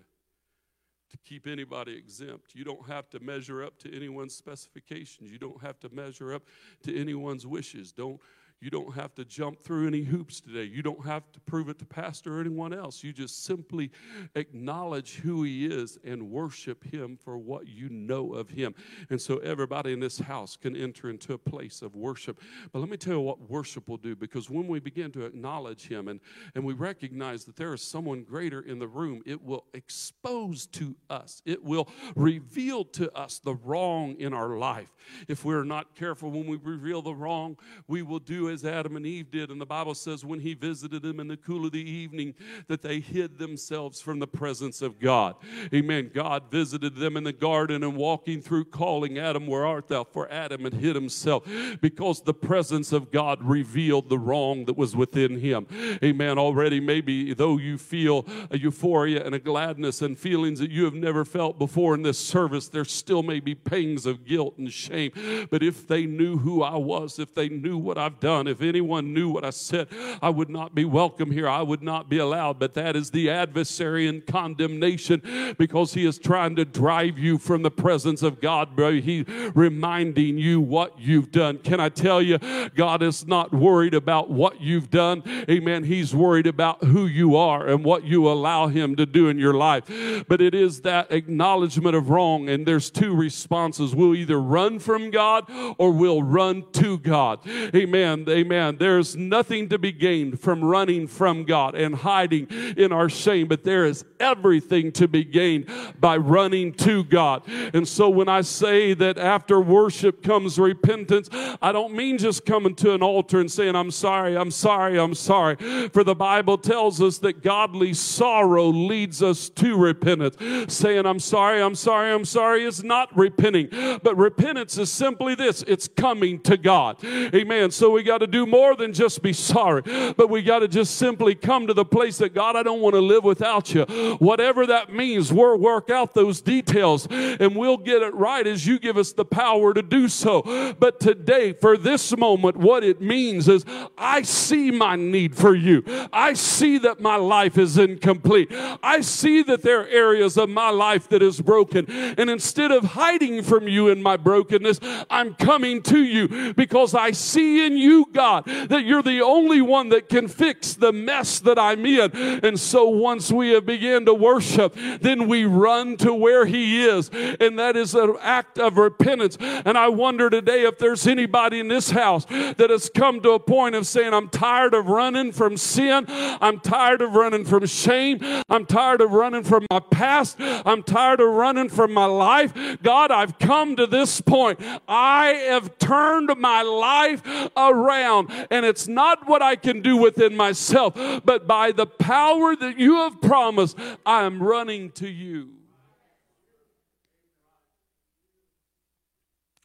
to 1.11 1.19
keep 1.19 1.47
anybody 1.47 1.97
exempt. 1.97 2.55
You 2.55 2.65
don't 2.65 2.89
have 2.89 3.09
to 3.11 3.21
measure 3.21 3.63
up 3.63 3.79
to 3.81 3.95
anyone's 3.95 4.35
specifications. 4.35 5.31
You 5.31 5.39
don't 5.39 5.63
have 5.63 5.79
to 5.81 5.89
measure 5.91 6.35
up 6.35 6.43
to 6.85 6.99
anyone's 6.99 7.47
wishes. 7.47 7.93
Don't 7.93 8.21
You 8.61 8.71
don't 8.71 8.95
have 8.95 9.15
to 9.17 9.25
jump 9.25 9.61
through 9.63 9.87
any 9.87 10.03
hoops 10.03 10.41
today. 10.41 10.65
You 10.65 10.83
don't 10.83 11.05
have 11.05 11.31
to 11.33 11.41
prove 11.41 11.69
it 11.69 11.79
to 11.81 11.85
pastor 11.85 12.39
or 12.39 12.41
anyone 12.41 12.73
else. 12.73 13.05
You 13.05 13.13
just 13.13 13.45
simply 13.45 13.91
acknowledge 14.35 15.17
who 15.17 15.43
he 15.43 15.67
is 15.67 15.99
and 16.03 16.31
worship 16.31 16.83
him 16.85 17.19
for 17.23 17.37
what 17.37 17.69
you 17.69 17.91
know 17.91 18.33
of 18.33 18.49
him. 18.49 18.75
And 19.11 19.21
so 19.21 19.37
everybody 19.39 19.93
in 19.93 20.01
this 20.01 20.19
house 20.19 20.57
can 20.57 20.75
enter 20.75 21.11
into 21.11 21.35
a 21.35 21.39
place 21.39 21.83
of 21.83 21.95
worship. 21.95 22.41
But 22.73 22.79
let 22.79 22.89
me 22.89 22.97
tell 22.97 23.15
you 23.15 23.21
what 23.21 23.51
worship 23.51 23.89
will 23.89 23.99
do 23.99 24.17
because 24.17 24.49
when 24.49 24.67
we 24.69 24.81
begin 24.81 25.13
to 25.13 25.27
acknowledge 25.27 25.87
him 25.87 26.09
and, 26.09 26.21
and 26.55 26.65
we 26.65 26.73
recognize 26.73 27.45
that 27.45 27.57
there 27.57 27.75
is 27.75 27.83
someone 27.83 28.23
greater 28.23 28.63
in 28.63 28.79
the 28.79 28.89
room, 28.89 29.23
it 29.27 29.43
will 29.43 29.67
expose 29.75 30.67
to 30.69 30.97
us, 31.11 31.43
it 31.45 31.63
will 31.63 31.89
reveal 32.15 32.85
to 32.85 33.15
us 33.15 33.39
the 33.39 33.55
wrong 33.55 34.17
in 34.19 34.33
our 34.33 34.57
life. 34.57 34.89
If 35.29 35.45
we're 35.45 35.65
not 35.65 35.95
careful 35.95 36.31
when 36.31 36.47
we 36.47 36.57
reveal 36.57 37.03
the 37.03 37.15
wrong, 37.15 37.59
we 37.87 38.01
will 38.01 38.19
do 38.19 38.46
as 38.49 38.65
Adam 38.65 38.97
and 38.97 39.07
Eve 39.07 39.31
did. 39.31 39.51
And 39.51 39.61
the 39.61 39.67
Bible 39.67 39.95
says 39.95 40.25
when 40.25 40.41
he 40.41 40.55
visited 40.55 41.03
them 41.03 41.21
in 41.21 41.29
the 41.29 41.37
cool 41.37 41.67
of 41.67 41.73
the 41.73 41.91
evening, 41.91 42.35
that 42.69 42.83
they 42.83 43.01
hid 43.01 43.39
themselves 43.39 44.01
from 44.01 44.19
the 44.19 44.27
presence 44.27 44.83
of 44.83 44.99
God. 44.99 45.37
Amen. 45.73 46.11
God 46.13 46.51
visited 46.51 46.97
them 46.97 47.17
in 47.17 47.25
the 47.25 47.33
garden 47.33 47.83
and 47.83 47.97
walking 47.97 48.41
through, 48.41 48.67
calling 48.67 49.19
Adam, 49.19 49.47
Where 49.47 49.67
art 49.67 49.89
thou? 49.89 50.05
For 50.05 50.31
Adam 50.31 50.65
had 50.65 50.75
hid 50.75 50.95
himself 50.95 51.45
because 51.81 52.23
the 52.23 52.35
presence 52.35 52.93
of 52.93 53.11
God 53.11 53.43
revealed 53.43 54.09
the 54.09 54.19
wrong 54.19 54.65
that 54.67 54.77
was 54.77 54.97
within 54.97 55.41
him. 55.41 55.67
Amen. 56.03 56.39
Already, 56.39 56.81
maybe 56.81 57.35
though 57.35 57.59
you 57.59 57.79
feel 57.79 58.27
a 58.51 58.59
euphoria 58.59 59.25
and 59.25 59.35
a 59.35 59.39
gladness 59.39 60.03
and 60.03 60.19
feelings 60.19 60.59
that 60.59 60.71
you 60.71 60.85
have 60.85 60.95
never 60.95 61.25
felt 61.25 61.59
before 61.59 61.95
in 61.95 62.03
this 62.03 62.19
service, 62.19 62.69
there 62.69 62.85
still 62.85 63.23
may 63.23 63.41
be 63.41 63.55
pangs 63.55 64.07
of 64.07 64.25
guilt 64.25 64.59
and 64.59 64.73
shame. 64.73 65.13
But 65.51 65.63
if 65.63 65.87
they 65.87 66.07
knew 66.07 66.39
who 66.39 66.63
I 66.63 66.77
was, 66.77 67.19
if 67.19 67.35
they 67.35 67.49
knew 67.49 67.79
what 67.79 67.99
I've 67.99 68.21
done, 68.21 68.36
done. 68.37 68.47
If 68.47 68.61
anyone 68.61 69.15
knew 69.15 69.31
what 69.31 69.45
I 69.45 69.51
said, 69.51 69.89
I 70.21 70.29
would 70.29 70.51
not 70.51 70.75
be 70.75 70.85
welcome 70.85 71.31
here. 71.31 71.49
I 71.49 71.63
would 71.63 71.83
not 71.83 72.11
be 72.11 72.19
allowed. 72.19 72.59
But 72.59 72.75
that 72.75 72.95
is 72.95 73.11
the 73.11 73.31
adversary 73.31 74.07
in 74.07 74.21
condemnation 74.23 75.55
because 75.59 75.95
he 75.95 76.05
is 76.05 76.19
trying 76.19 76.57
to 76.57 76.67
drive 76.67 77.19
you 77.19 77.39
from 77.39 77.63
the 77.63 77.71
presence 77.71 78.23
of 78.23 78.41
God, 78.41 78.77
bro. 78.77 79.01
He 79.01 79.25
reminding 79.55 80.37
you 80.37 80.61
what 80.61 80.99
you've 80.99 81.31
done. 81.31 81.59
Can 81.59 81.81
I 81.81 81.89
tell 81.89 82.21
you, 82.21 82.39
God 82.75 83.03
is 83.03 83.27
not 83.27 83.55
worried 83.55 83.95
about 83.95 84.29
what 84.29 84.61
you've 84.61 84.91
done. 84.91 85.23
Amen. 85.49 85.85
He's 85.85 86.15
worried 86.15 86.47
about 86.47 86.85
who 86.85 87.07
you 87.07 87.37
are 87.37 87.67
and 87.67 87.85
what 87.85 88.05
you 88.05 88.29
allow 88.29 88.67
him 88.67 88.97
to 88.97 89.07
do 89.07 89.29
in 89.29 89.39
your 89.39 89.55
life. 89.55 89.85
But 90.29 90.43
it 90.43 90.55
is 90.55 90.83
that 90.83 91.11
acknowledgement 91.11 91.97
of 91.97 92.11
wrong, 92.11 92.51
and 92.51 92.67
there's 92.67 92.91
two 92.91 93.15
responses. 93.15 93.95
We'll 93.95 94.15
either 94.15 94.41
run 94.41 94.79
from 94.79 95.11
God 95.11 95.51
or 95.79 95.91
we'll 95.91 96.23
run 96.23 96.65
to 96.73 96.99
God. 96.99 97.41
Amen 97.75 98.26
amen, 98.29 98.77
there's 98.79 99.17
nothing 99.17 99.69
to 99.69 99.79
be 99.79 99.93
gained 99.93 100.41
from 100.41 100.65
running 100.65 101.07
from 101.07 101.45
God 101.45 101.75
and 101.75 101.95
hiding 101.95 102.47
in 102.77 102.93
our 102.93 103.09
shame, 103.09 103.49
but 103.49 103.65
there 103.65 103.85
is 103.85 104.05
everything 104.21 104.93
to 104.93 105.09
be 105.09 105.25
gained 105.25 105.69
by 106.01 106.17
running 106.17 106.73
to 106.73 107.05
God. 107.05 107.43
And 107.75 107.87
so 107.87 108.09
when 108.09 108.29
I 108.29 108.41
say 108.43 108.95
that 108.95 109.19
after 109.19 109.61
worship 109.61 110.23
comes 110.23 110.59
repentance, 110.59 111.29
I 111.61 111.73
don't 111.73 111.95
mean 111.95 112.19
just 112.19 112.45
coming 112.47 112.75
to 112.77 112.95
an 112.95 113.03
altar 113.03 113.41
and 113.41 113.51
saying, 113.51 113.75
I'm 113.77 113.91
sorry, 113.91 114.37
I'm 114.37 114.51
sorry, 114.51 114.99
I'm 114.99 115.15
sorry. 115.15 115.57
For 115.89 116.05
the 116.05 116.15
Bible 116.15 116.59
tells 116.59 117.01
us 117.01 117.19
that 117.19 117.43
godly 117.43 117.95
sorrow 117.95 118.67
leads 118.67 119.23
us 119.23 119.49
to 119.51 119.77
repentance. 119.77 120.37
Saying, 120.73 121.07
I'm 121.07 121.21
sorry, 121.21 121.63
I'm 121.63 121.75
sorry, 121.75 122.13
I'm 122.13 122.25
sorry 122.25 122.65
is 122.65 122.85
not 122.85 123.17
repenting. 123.17 123.69
But 124.03 124.17
repentance 124.17 124.79
is 124.79 124.91
simply 124.91 125.35
this 125.35 125.63
it's 125.67 125.89
coming 125.89 126.41
to 126.41 126.57
God. 126.57 127.03
Amen. 127.05 127.71
So 127.71 127.91
we 127.91 128.03
got 128.03 128.16
got 128.19 128.21
to 128.21 128.27
do 128.27 128.47
more 128.47 128.75
than 128.75 128.95
just 128.95 129.21
be 129.21 129.35
sorry, 129.35 129.83
but 130.17 130.31
we 130.31 130.41
got 130.41 130.61
to 130.61 130.69
just 130.69 130.97
simply 130.97 131.35
come 131.35 131.67
to 131.67 131.75
the 131.75 131.85
place 131.85 132.17
that 132.17 132.33
God, 132.33 132.57
I 132.57 132.63
don't 132.63 132.81
want 132.81 132.95
to 132.95 133.01
live 133.03 133.25
without 133.25 133.75
you. 133.75 133.85
Whatever 134.19 134.65
that 134.67 134.91
means, 134.91 135.31
we'll 135.31 135.59
work 135.59 135.91
out 135.91 136.15
those 136.15 136.41
details 136.41 137.07
and 137.11 137.55
we'll 137.55 137.77
get 137.77 138.01
it 138.01 138.15
right 138.15 138.47
as 138.47 138.67
you 138.67 138.79
give 138.79 138.97
us 138.97 139.13
the 139.13 139.27
power 139.27 139.75
to 139.75 139.83
do 139.83 140.09
so. 140.09 140.75
But 140.79 140.99
today, 140.99 141.53
for 141.53 141.77
this 141.77 142.17
moment, 142.17 142.57
what 142.57 142.83
it 142.85 143.03
means 143.03 143.49
is 143.49 143.67
I 143.99 144.23
see 144.23 144.71
my 144.71 144.97
need 144.97 145.37
for 145.37 145.55
you. 145.55 145.85
I 146.11 146.33
see 146.33 146.79
that 146.79 147.01
my 147.01 147.17
life 147.17 147.59
is 147.59 147.77
incomplete. 147.77 148.49
I 148.83 149.03
see 149.03 149.43
that 149.43 149.61
there 149.61 149.83
are 149.83 149.89
areas 149.89 150.39
of 150.39 150.49
my 150.49 150.71
life 150.71 151.07
that 151.11 151.21
is 151.21 151.43
broken. 151.43 151.85
And 151.91 152.31
instead 152.31 152.71
of 152.71 152.83
hiding 152.83 153.43
from 153.43 153.69
you 153.69 153.89
in 153.89 154.03
my 154.03 154.17
brokenness, 154.17 154.81
I'm 155.11 155.35
coming 155.35 155.83
to 155.83 156.03
you 156.03 156.55
because 156.55 156.95
I 156.95 157.11
see 157.11 157.67
in 157.67 157.77
you 157.77 158.06
God, 158.13 158.45
that 158.45 158.85
you're 158.85 159.03
the 159.03 159.23
only 159.23 159.61
one 159.61 159.89
that 159.91 160.09
can 160.09 160.29
fix 160.29 160.75
the 160.75 160.93
mess 160.93 161.41
that 161.41 161.59
I'm 161.59 161.85
in. 161.87 162.11
And 162.45 162.59
so 162.59 162.89
once 162.89 163.33
we 163.33 163.51
have 163.51 163.67
begun 163.67 164.07
to 164.07 164.15
worship, 164.15 164.75
then 165.01 165.29
we 165.29 165.45
run 165.45 165.97
to 165.99 166.15
where 166.15 166.47
He 166.47 166.85
is. 166.85 167.11
And 167.41 167.59
that 167.59 167.77
is 167.77 167.95
an 167.95 168.17
act 168.21 168.59
of 168.59 168.77
repentance. 168.77 169.37
And 169.41 169.77
I 169.77 169.89
wonder 169.89 170.31
today 170.31 170.63
if 170.63 170.79
there's 170.79 171.07
anybody 171.07 171.61
in 171.61 171.69
this 171.69 171.91
house 171.91 172.25
that 172.27 172.71
has 172.71 172.91
come 172.95 173.21
to 173.23 173.33
a 173.33 173.41
point 173.41 173.75
of 173.75 173.87
saying, 173.87 174.15
I'm 174.15 174.29
tired 174.29 174.75
of 174.75 174.87
running 174.87 175.33
from 175.33 175.57
sin. 175.57 176.05
I'm 176.09 176.61
tired 176.61 177.03
of 177.03 177.13
running 177.15 177.45
from 177.45 177.67
shame. 177.67 178.21
I'm 178.49 178.67
tired 178.67 179.01
of 179.01 179.13
running 179.13 179.43
from 179.43 179.67
my 179.71 179.81
past. 179.81 180.37
I'm 180.39 180.83
tired 180.83 181.21
of 181.21 181.29
running 181.29 181.69
from 181.69 181.93
my 181.93 182.07
life. 182.07 182.53
God, 182.83 183.11
I've 183.11 183.39
come 183.39 183.77
to 183.77 183.87
this 183.87 184.21
point. 184.21 184.61
I 184.89 185.29
have 185.49 185.79
turned 185.79 186.31
my 186.39 186.63
life 186.63 187.23
around 187.57 187.96
around. 187.97 188.31
And 188.51 188.65
it's 188.65 188.89
not 188.89 189.27
what 189.27 189.43
I 189.43 189.57
can 189.57 189.83
do 189.83 189.97
within 189.97 190.37
myself, 190.37 190.95
but 191.25 191.47
by 191.47 191.73
the 191.73 191.87
power 191.87 192.57
that 192.57 192.79
you 192.79 192.97
have 192.97 193.21
promised, 193.21 193.79
I 194.05 194.25
am 194.25 194.43
running 194.43 194.91
to 194.93 195.09
you. 195.09 195.51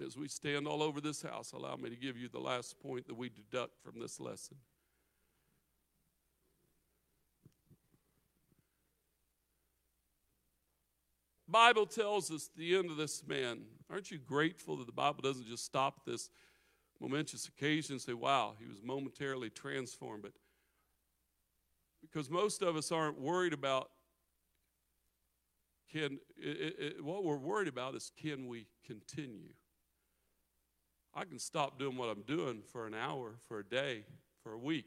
As 0.03 0.17
we 0.17 0.27
stand 0.27 0.67
all 0.67 0.81
over 0.81 0.99
this 0.99 1.21
house, 1.21 1.51
allow 1.51 1.75
me 1.75 1.89
to 1.89 1.95
give 1.95 2.17
you 2.17 2.27
the 2.27 2.39
last 2.39 2.79
point 2.79 3.07
that 3.07 3.15
we 3.15 3.29
deduct 3.29 3.73
from 3.83 3.99
this 3.99 4.19
lesson. 4.19 4.57
Bible 11.47 11.85
tells 11.85 12.31
us 12.31 12.49
the 12.55 12.77
end 12.77 12.89
of 12.89 12.97
this 12.97 13.23
man. 13.27 13.59
Aren't 13.91 14.09
you 14.09 14.17
grateful 14.17 14.77
that 14.77 14.87
the 14.87 14.93
Bible 14.93 15.21
doesn't 15.21 15.45
just 15.45 15.65
stop 15.65 16.05
this 16.05 16.29
momentous 17.01 17.47
occasion 17.47 17.99
say, 17.99 18.13
wow, 18.13 18.53
he 18.59 18.67
was 18.67 18.81
momentarily 18.83 19.49
transformed. 19.49 20.21
But 20.21 20.33
because 22.01 22.29
most 22.29 22.61
of 22.61 22.75
us 22.75 22.91
aren't 22.91 23.19
worried 23.19 23.53
about 23.53 23.89
can 25.91 26.19
it, 26.37 26.75
it, 26.79 27.03
what 27.03 27.25
we're 27.25 27.35
worried 27.35 27.67
about 27.67 27.95
is 27.95 28.11
can 28.21 28.47
we 28.47 28.67
continue? 28.85 29.53
I 31.13 31.25
can 31.25 31.37
stop 31.37 31.77
doing 31.77 31.97
what 31.97 32.07
i'm 32.07 32.21
doing 32.21 32.61
for 32.71 32.87
an 32.87 32.93
hour 32.93 33.35
for 33.47 33.59
a 33.59 33.65
day 33.65 34.05
for 34.41 34.53
a 34.53 34.57
week. 34.57 34.85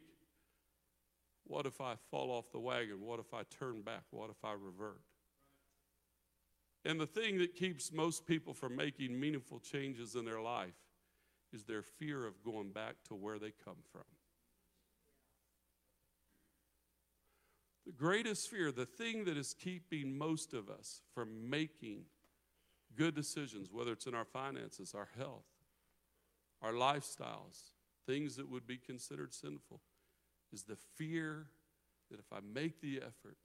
What 1.46 1.66
if 1.66 1.82
i 1.82 1.96
fall 2.10 2.30
off 2.30 2.50
the 2.52 2.58
wagon? 2.58 3.02
What 3.02 3.20
if 3.20 3.34
i 3.34 3.42
turn 3.50 3.82
back? 3.82 4.04
What 4.10 4.30
if 4.30 4.42
i 4.42 4.52
revert? 4.52 5.02
And 6.86 6.98
the 6.98 7.06
thing 7.06 7.36
that 7.38 7.54
keeps 7.54 7.92
most 7.92 8.26
people 8.26 8.54
from 8.54 8.74
making 8.74 9.18
meaningful 9.18 9.58
changes 9.58 10.14
in 10.14 10.24
their 10.24 10.40
life 10.40 10.83
is 11.54 11.64
their 11.64 11.82
fear 11.82 12.26
of 12.26 12.42
going 12.42 12.70
back 12.70 12.96
to 13.08 13.14
where 13.14 13.38
they 13.38 13.52
come 13.64 13.76
from. 13.92 14.02
The 17.86 17.92
greatest 17.92 18.50
fear, 18.50 18.72
the 18.72 18.86
thing 18.86 19.24
that 19.24 19.36
is 19.36 19.54
keeping 19.54 20.18
most 20.18 20.52
of 20.52 20.68
us 20.68 21.02
from 21.14 21.48
making 21.48 22.04
good 22.96 23.14
decisions, 23.14 23.68
whether 23.70 23.92
it's 23.92 24.06
in 24.06 24.14
our 24.14 24.24
finances, 24.24 24.94
our 24.94 25.08
health, 25.16 25.44
our 26.62 26.72
lifestyles, 26.72 27.70
things 28.06 28.36
that 28.36 28.50
would 28.50 28.66
be 28.66 28.78
considered 28.78 29.34
sinful, 29.34 29.80
is 30.52 30.62
the 30.62 30.78
fear 30.96 31.46
that 32.10 32.18
if 32.18 32.32
I 32.32 32.38
make 32.40 32.80
the 32.80 32.98
effort 32.98 33.36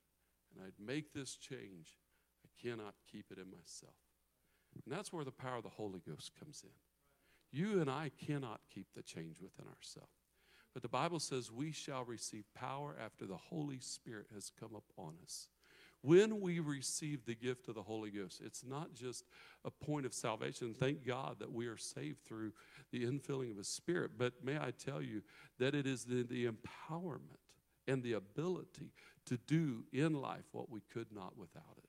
and 0.55 0.65
I'd 0.65 0.85
make 0.85 1.13
this 1.13 1.35
change, 1.35 1.97
I 2.45 2.67
cannot 2.67 2.95
keep 3.11 3.25
it 3.31 3.37
in 3.37 3.51
myself. 3.51 3.93
And 4.73 4.95
that's 4.95 5.11
where 5.11 5.25
the 5.25 5.31
power 5.31 5.57
of 5.57 5.63
the 5.63 5.69
Holy 5.69 6.01
Ghost 6.07 6.31
comes 6.39 6.63
in. 6.63 6.88
You 7.51 7.81
and 7.81 7.89
I 7.89 8.11
cannot 8.25 8.61
keep 8.73 8.87
the 8.95 9.01
change 9.01 9.41
within 9.41 9.65
ourselves. 9.67 10.13
But 10.73 10.83
the 10.83 10.89
Bible 10.89 11.19
says 11.19 11.51
we 11.51 11.71
shall 11.71 12.03
receive 12.03 12.45
power 12.53 12.95
after 13.03 13.25
the 13.25 13.37
Holy 13.37 13.79
Spirit 13.79 14.27
has 14.33 14.51
come 14.59 14.75
upon 14.75 15.15
us. 15.23 15.49
When 16.01 16.39
we 16.39 16.59
receive 16.59 17.25
the 17.25 17.35
gift 17.35 17.67
of 17.67 17.75
the 17.75 17.83
Holy 17.83 18.09
Ghost, 18.09 18.41
it's 18.43 18.63
not 18.63 18.93
just 18.93 19.25
a 19.65 19.71
point 19.71 20.05
of 20.05 20.13
salvation. 20.13 20.73
Thank 20.73 21.05
God 21.05 21.37
that 21.39 21.51
we 21.51 21.67
are 21.67 21.75
saved 21.75 22.23
through 22.23 22.53
the 22.91 23.03
infilling 23.03 23.51
of 23.51 23.57
His 23.57 23.67
Spirit. 23.67 24.11
But 24.17 24.33
may 24.43 24.57
I 24.57 24.71
tell 24.71 25.01
you 25.01 25.23
that 25.57 25.75
it 25.75 25.85
is 25.85 26.05
the, 26.05 26.23
the 26.23 26.47
empowerment 26.47 27.39
and 27.85 28.01
the 28.01 28.13
ability 28.13 28.93
to 29.25 29.37
do 29.37 29.83
in 29.91 30.13
life 30.13 30.45
what 30.51 30.69
we 30.69 30.81
could 30.93 31.07
not 31.11 31.37
without 31.37 31.77
it. 31.77 31.88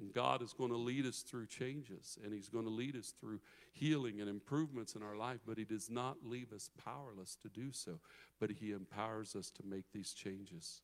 And 0.00 0.12
God 0.12 0.42
is 0.42 0.54
going 0.54 0.70
to 0.70 0.76
lead 0.76 1.04
us 1.06 1.20
through 1.20 1.46
changes 1.46 2.18
and 2.24 2.32
He's 2.32 2.48
going 2.48 2.64
to 2.64 2.70
lead 2.70 2.96
us 2.96 3.12
through 3.20 3.40
healing 3.72 4.20
and 4.20 4.28
improvements 4.28 4.94
in 4.94 5.02
our 5.02 5.16
life, 5.16 5.40
but 5.46 5.58
He 5.58 5.64
does 5.64 5.90
not 5.90 6.16
leave 6.24 6.52
us 6.52 6.70
powerless 6.82 7.36
to 7.42 7.48
do 7.48 7.70
so, 7.72 8.00
but 8.38 8.50
He 8.50 8.72
empowers 8.72 9.36
us 9.36 9.50
to 9.50 9.62
make 9.64 9.84
these 9.92 10.12
changes. 10.12 10.80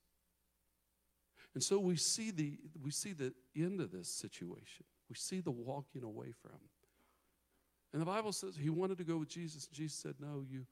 And 1.54 1.62
so 1.62 1.78
we 1.78 1.96
see 1.96 2.30
the 2.30 2.58
we 2.82 2.90
see 2.90 3.14
the 3.14 3.32
end 3.56 3.80
of 3.80 3.90
this 3.90 4.08
situation. 4.08 4.84
We 5.08 5.16
see 5.16 5.40
the 5.40 5.50
walking 5.50 6.02
away 6.02 6.32
from. 6.42 6.58
And 7.92 8.02
the 8.02 8.06
Bible 8.06 8.32
says 8.32 8.56
he 8.56 8.68
wanted 8.68 8.98
to 8.98 9.04
go 9.04 9.16
with 9.16 9.28
Jesus. 9.28 9.66
Jesus 9.68 9.96
said, 9.96 10.16
No, 10.20 10.44
you. 10.46 10.66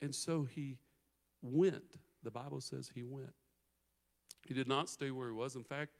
And 0.00 0.14
so 0.14 0.44
he 0.44 0.78
went. 1.42 1.96
The 2.22 2.30
Bible 2.30 2.60
says 2.60 2.90
he 2.94 3.02
went. 3.02 3.34
He 4.46 4.54
did 4.54 4.68
not 4.68 4.88
stay 4.88 5.10
where 5.10 5.28
he 5.28 5.34
was. 5.34 5.56
In 5.56 5.64
fact, 5.64 5.96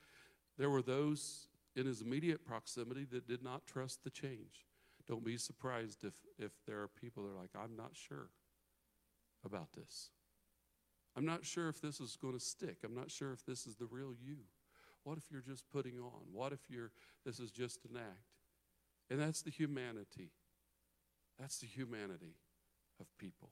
there 0.59 0.71
were 0.71 0.83
those 0.83 1.49
in 1.75 1.87
his 1.87 2.03
immediate 2.03 2.45
proximity 2.45 3.05
that 3.11 3.27
did 3.27 3.43
not 3.43 3.67
trust 3.67 4.05
the 4.05 4.11
change. 4.11 4.67
Don't 5.09 5.25
be 5.25 5.37
surprised 5.37 6.05
if, 6.05 6.15
if 6.39 6.53
there 6.67 6.81
are 6.81 6.89
people 6.89 7.25
that 7.25 7.31
are 7.31 7.41
like, 7.41 7.51
I'm 7.57 7.77
not 7.77 7.93
sure 7.93 8.31
about 9.45 9.73
this. 9.73 10.11
I'm 11.17 11.27
not 11.27 11.45
sure 11.45 11.69
if 11.69 11.81
this 11.81 12.01
is 12.01 12.17
going 12.17 12.35
to 12.35 12.41
stick. 12.41 12.79
I'm 12.85 12.95
not 12.95 13.11
sure 13.11 13.33
if 13.33 13.45
this 13.45 13.67
is 13.67 13.77
the 13.77 13.87
real 13.87 14.15
you. 14.15 14.37
What 15.05 15.19
if 15.19 15.25
you're 15.31 15.43
just 15.43 15.69
putting 15.71 15.99
on? 15.99 16.21
What 16.33 16.53
if 16.53 16.61
you're 16.69 16.93
this 17.27 17.41
is 17.41 17.51
just 17.51 17.85
an 17.85 17.97
act? 17.97 18.37
And 19.11 19.21
that's 19.21 19.43
the 19.43 19.51
humanity. 19.51 20.31
That's 21.39 21.59
the 21.59 21.67
humanity 21.67 22.37
of 23.01 23.07
people. 23.19 23.51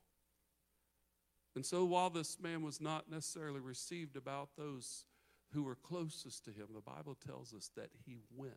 And 1.57 1.67
so 1.67 1.85
while 1.85 2.11
this 2.11 2.39
man 2.41 2.63
was 2.63 2.81
not 2.81 3.11
necessarily 3.11 3.61
received 3.61 4.17
about 4.17 4.51
those 4.57 5.05
who 5.53 5.65
were 5.65 5.77
closest 5.77 6.45
to 6.45 6.51
him, 6.51 6.69
the 6.75 6.81
Bible 6.81 7.17
tells 7.27 7.53
us 7.55 7.71
that 7.77 7.91
he 8.07 8.19
went. 8.37 8.55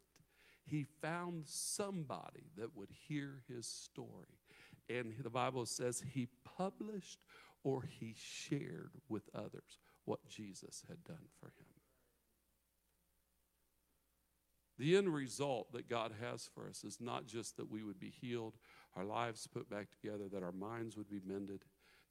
He 0.65 0.85
found 1.01 1.43
somebody 1.45 2.51
that 2.57 2.75
would 2.75 2.89
hear 3.07 3.41
his 3.47 3.67
story. 3.67 4.39
And 4.89 5.13
the 5.21 5.29
Bible 5.29 5.65
says 5.65 6.03
he 6.13 6.27
published 6.57 7.19
or 7.63 7.83
he 7.99 8.15
shared 8.17 8.91
with 9.09 9.23
others 9.33 9.79
what 10.05 10.27
Jesus 10.27 10.83
had 10.87 11.03
done 11.03 11.27
for 11.39 11.47
him. 11.47 11.65
The 14.79 14.97
end 14.97 15.13
result 15.13 15.71
that 15.73 15.89
God 15.89 16.13
has 16.19 16.49
for 16.53 16.67
us 16.67 16.83
is 16.83 16.99
not 16.99 17.27
just 17.27 17.57
that 17.57 17.69
we 17.69 17.83
would 17.83 17.99
be 17.99 18.09
healed, 18.09 18.55
our 18.95 19.05
lives 19.05 19.47
put 19.47 19.69
back 19.69 19.87
together, 19.91 20.25
that 20.31 20.43
our 20.43 20.51
minds 20.51 20.97
would 20.97 21.09
be 21.09 21.21
mended. 21.25 21.63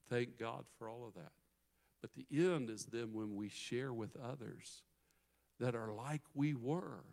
Thank 0.09 0.39
God 0.39 0.65
for 0.79 0.89
all 0.89 1.05
of 1.07 1.15
that. 1.15 1.33
But 2.03 2.11
the 2.15 2.27
end 2.31 2.69
is 2.69 2.85
then 2.87 3.15
when 3.15 3.35
we 3.35 3.49
share 3.49 3.93
with 3.95 4.17
others 4.17 4.83
that 5.61 5.75
are 5.75 5.93
like 5.93 6.23
we 6.35 6.53
were, 6.53 7.05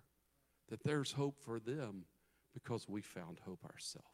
that 0.69 0.83
there's 0.83 1.13
hope 1.13 1.39
for 1.39 1.59
them 1.59 2.05
because 2.53 2.89
we 2.89 3.01
found 3.01 3.37
hope 3.45 3.63
ourselves. 3.63 4.07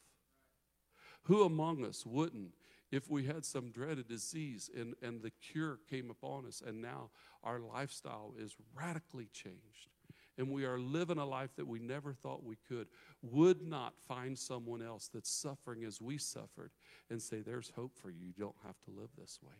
Who 1.24 1.44
among 1.44 1.84
us 1.84 2.06
wouldn't 2.06 2.54
if 2.92 3.10
we 3.10 3.24
had 3.24 3.46
some 3.46 3.72
dreaded 3.72 4.08
disease 4.08 4.70
and, 4.78 4.94
and 5.02 5.22
the 5.22 5.32
cure 5.32 5.80
came 5.90 6.12
upon 6.12 6.46
us 6.46 6.62
and 6.66 6.82
now 6.82 7.10
our 7.44 7.60
lifestyle 7.60 8.36
is 8.38 8.56
radically 8.76 9.28
changed 9.34 9.90
and 10.38 10.50
we 10.50 10.66
are 10.66 10.78
living 10.78 11.18
a 11.18 11.26
life 11.26 11.56
that 11.56 11.68
we 11.68 11.80
never 11.80 12.14
thought 12.14 12.44
we 12.44 12.58
could, 12.68 12.88
would 13.22 13.62
not 13.62 13.94
find 14.08 14.38
someone 14.38 14.82
else 14.82 15.10
that's 15.14 15.30
suffering 15.30 15.84
as 15.84 16.02
we 16.02 16.18
suffered 16.18 16.72
and 17.10 17.22
say, 17.22 17.40
There's 17.40 17.72
hope 17.76 17.94
for 17.96 18.10
you. 18.10 18.28
You 18.28 18.34
don't 18.38 18.56
have 18.66 18.76
to 18.86 18.92
live 18.92 19.10
this 19.18 19.40
way. 19.42 19.56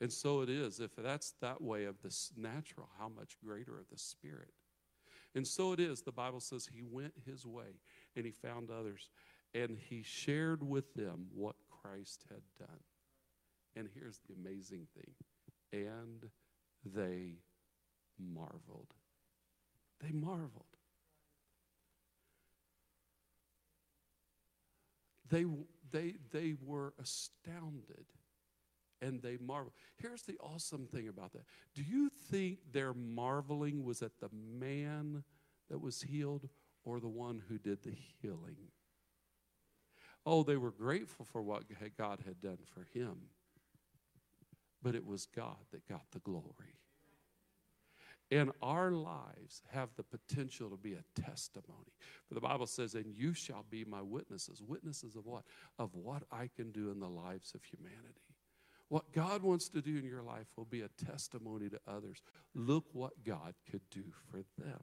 And 0.00 0.12
so 0.12 0.42
it 0.42 0.50
is. 0.50 0.80
If 0.80 0.94
that's 0.96 1.34
that 1.40 1.62
way 1.62 1.84
of 1.84 2.02
this 2.02 2.30
natural, 2.36 2.88
how 2.98 3.08
much 3.08 3.36
greater 3.44 3.78
of 3.78 3.88
the 3.90 3.98
spirit? 3.98 4.52
And 5.34 5.46
so 5.46 5.72
it 5.72 5.80
is. 5.80 6.02
The 6.02 6.12
Bible 6.12 6.40
says 6.40 6.66
he 6.66 6.82
went 6.82 7.12
his 7.26 7.46
way 7.46 7.80
and 8.14 8.24
he 8.24 8.32
found 8.32 8.70
others 8.70 9.10
and 9.54 9.78
he 9.78 10.02
shared 10.02 10.66
with 10.66 10.94
them 10.94 11.26
what 11.34 11.56
Christ 11.70 12.24
had 12.28 12.42
done. 12.58 12.78
And 13.74 13.88
here's 13.94 14.20
the 14.28 14.34
amazing 14.34 14.86
thing 14.94 15.14
and 15.72 16.30
they 16.84 17.34
marveled. 18.18 18.94
They 20.00 20.12
marveled. 20.12 20.64
They, 25.28 25.44
they, 25.90 26.14
they 26.30 26.54
were 26.62 26.94
astounded 27.00 28.06
and 29.00 29.22
they 29.22 29.36
marveled. 29.38 29.74
Here's 29.96 30.22
the 30.22 30.38
awesome 30.40 30.86
thing 30.86 31.08
about 31.08 31.32
that. 31.32 31.44
Do 31.74 31.82
you 31.82 32.10
think 32.30 32.58
their 32.72 32.94
marveling 32.94 33.84
was 33.84 34.02
at 34.02 34.18
the 34.20 34.30
man 34.32 35.24
that 35.70 35.80
was 35.80 36.02
healed 36.02 36.48
or 36.84 37.00
the 37.00 37.08
one 37.08 37.42
who 37.48 37.58
did 37.58 37.82
the 37.82 37.94
healing? 38.20 38.56
Oh, 40.24 40.42
they 40.42 40.56
were 40.56 40.72
grateful 40.72 41.24
for 41.24 41.42
what 41.42 41.64
God 41.96 42.20
had 42.26 42.40
done 42.40 42.58
for 42.74 42.86
him, 42.92 43.16
but 44.82 44.94
it 44.94 45.06
was 45.06 45.26
God 45.26 45.56
that 45.72 45.88
got 45.88 46.02
the 46.12 46.18
glory. 46.18 46.80
And 48.32 48.50
our 48.60 48.90
lives 48.90 49.62
have 49.70 49.90
the 49.96 50.02
potential 50.02 50.68
to 50.70 50.76
be 50.76 50.94
a 50.94 51.20
testimony. 51.20 51.92
For 52.26 52.34
the 52.34 52.40
Bible 52.40 52.66
says, 52.66 52.94
and 52.96 53.14
you 53.14 53.32
shall 53.32 53.64
be 53.70 53.84
my 53.84 54.02
witnesses. 54.02 54.60
Witnesses 54.66 55.14
of 55.14 55.26
what? 55.26 55.44
Of 55.78 55.94
what 55.94 56.24
I 56.32 56.48
can 56.56 56.72
do 56.72 56.90
in 56.90 56.98
the 56.98 57.08
lives 57.08 57.52
of 57.54 57.62
humanity. 57.62 58.25
What 58.88 59.12
God 59.12 59.42
wants 59.42 59.68
to 59.70 59.82
do 59.82 59.96
in 59.98 60.04
your 60.04 60.22
life 60.22 60.46
will 60.56 60.64
be 60.64 60.82
a 60.82 61.04
testimony 61.04 61.68
to 61.68 61.80
others. 61.88 62.22
Look 62.54 62.84
what 62.92 63.24
God 63.24 63.54
could 63.70 63.82
do 63.90 64.04
for 64.30 64.44
them. 64.58 64.80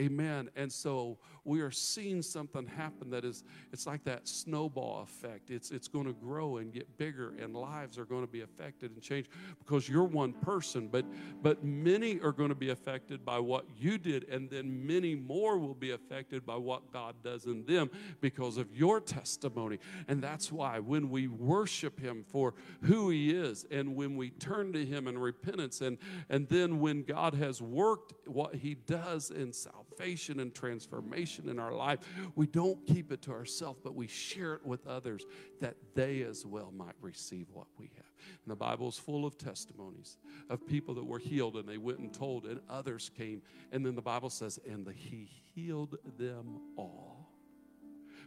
Amen. 0.00 0.48
And 0.54 0.72
so 0.72 1.18
we 1.44 1.60
are 1.60 1.70
seeing 1.70 2.22
something 2.22 2.66
happen 2.66 3.10
that 3.10 3.24
is, 3.24 3.42
it's 3.72 3.86
like 3.86 4.04
that 4.04 4.28
snowball 4.28 5.02
effect. 5.02 5.50
It's, 5.50 5.70
it's 5.70 5.88
going 5.88 6.04
to 6.04 6.12
grow 6.12 6.58
and 6.58 6.72
get 6.72 6.98
bigger, 6.98 7.34
and 7.40 7.56
lives 7.56 7.98
are 7.98 8.04
going 8.04 8.20
to 8.20 8.30
be 8.30 8.42
affected 8.42 8.92
and 8.92 9.02
changed 9.02 9.30
because 9.58 9.88
you're 9.88 10.04
one 10.04 10.34
person, 10.34 10.88
but, 10.88 11.04
but 11.42 11.64
many 11.64 12.20
are 12.20 12.32
going 12.32 12.50
to 12.50 12.54
be 12.54 12.70
affected 12.70 13.24
by 13.24 13.38
what 13.38 13.64
you 13.78 13.98
did, 13.98 14.28
and 14.28 14.50
then 14.50 14.86
many 14.86 15.14
more 15.14 15.58
will 15.58 15.74
be 15.74 15.92
affected 15.92 16.44
by 16.46 16.56
what 16.56 16.92
God 16.92 17.14
does 17.24 17.46
in 17.46 17.64
them 17.64 17.90
because 18.20 18.56
of 18.56 18.70
your 18.72 19.00
testimony. 19.00 19.78
And 20.06 20.22
that's 20.22 20.52
why 20.52 20.78
when 20.78 21.08
we 21.10 21.28
worship 21.28 21.98
Him 21.98 22.24
for 22.30 22.54
who 22.82 23.10
He 23.10 23.30
is, 23.30 23.64
and 23.70 23.96
when 23.96 24.16
we 24.16 24.30
turn 24.30 24.72
to 24.74 24.84
Him 24.84 25.08
in 25.08 25.18
repentance, 25.18 25.80
and, 25.80 25.98
and 26.28 26.48
then 26.48 26.78
when 26.78 27.02
God 27.02 27.34
has 27.34 27.62
worked 27.62 28.12
what 28.28 28.54
He 28.54 28.74
does 28.74 29.30
in 29.30 29.52
salvation, 29.52 29.87
and 30.00 30.54
transformation 30.54 31.48
in 31.48 31.58
our 31.58 31.72
life, 31.72 32.00
we 32.34 32.46
don't 32.46 32.86
keep 32.86 33.12
it 33.12 33.22
to 33.22 33.32
ourselves, 33.32 33.80
but 33.82 33.94
we 33.94 34.06
share 34.06 34.54
it 34.54 34.64
with 34.64 34.86
others 34.86 35.24
that 35.60 35.76
they 35.94 36.22
as 36.22 36.46
well 36.46 36.72
might 36.76 36.94
receive 37.00 37.46
what 37.52 37.66
we 37.78 37.90
have. 37.96 38.06
And 38.44 38.50
the 38.50 38.56
Bible 38.56 38.88
is 38.88 38.98
full 38.98 39.26
of 39.26 39.36
testimonies 39.38 40.18
of 40.50 40.66
people 40.66 40.94
that 40.94 41.04
were 41.04 41.18
healed 41.18 41.56
and 41.56 41.68
they 41.68 41.78
went 41.78 41.98
and 41.98 42.12
told, 42.12 42.44
and 42.46 42.60
others 42.68 43.10
came. 43.16 43.42
And 43.72 43.84
then 43.84 43.94
the 43.94 44.02
Bible 44.02 44.30
says, 44.30 44.58
and 44.68 44.86
the, 44.86 44.92
He 44.92 45.28
healed 45.54 45.96
them 46.18 46.60
all. 46.76 47.28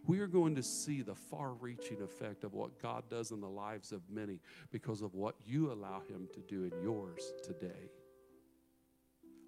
We 0.08 0.20
are 0.20 0.28
going 0.28 0.56
to 0.56 0.64
see 0.64 1.04
the 1.04 1.16
far 1.16 1.54
reaching 1.54 2.02
effect 2.02 2.44
of 2.44 2.54
what 2.54 2.82
God 2.82 3.04
does 3.10 3.32
in 3.32 3.40
the 3.40 3.50
lives 3.50 3.92
of 3.92 4.02
many 4.10 4.40
because 4.72 5.02
of 5.02 5.14
what 5.14 5.36
you 5.46 5.72
allow 5.72 6.02
Him 6.10 6.28
to 6.34 6.40
do 6.42 6.64
in 6.64 6.72
yours 6.84 7.34
today. 7.44 7.92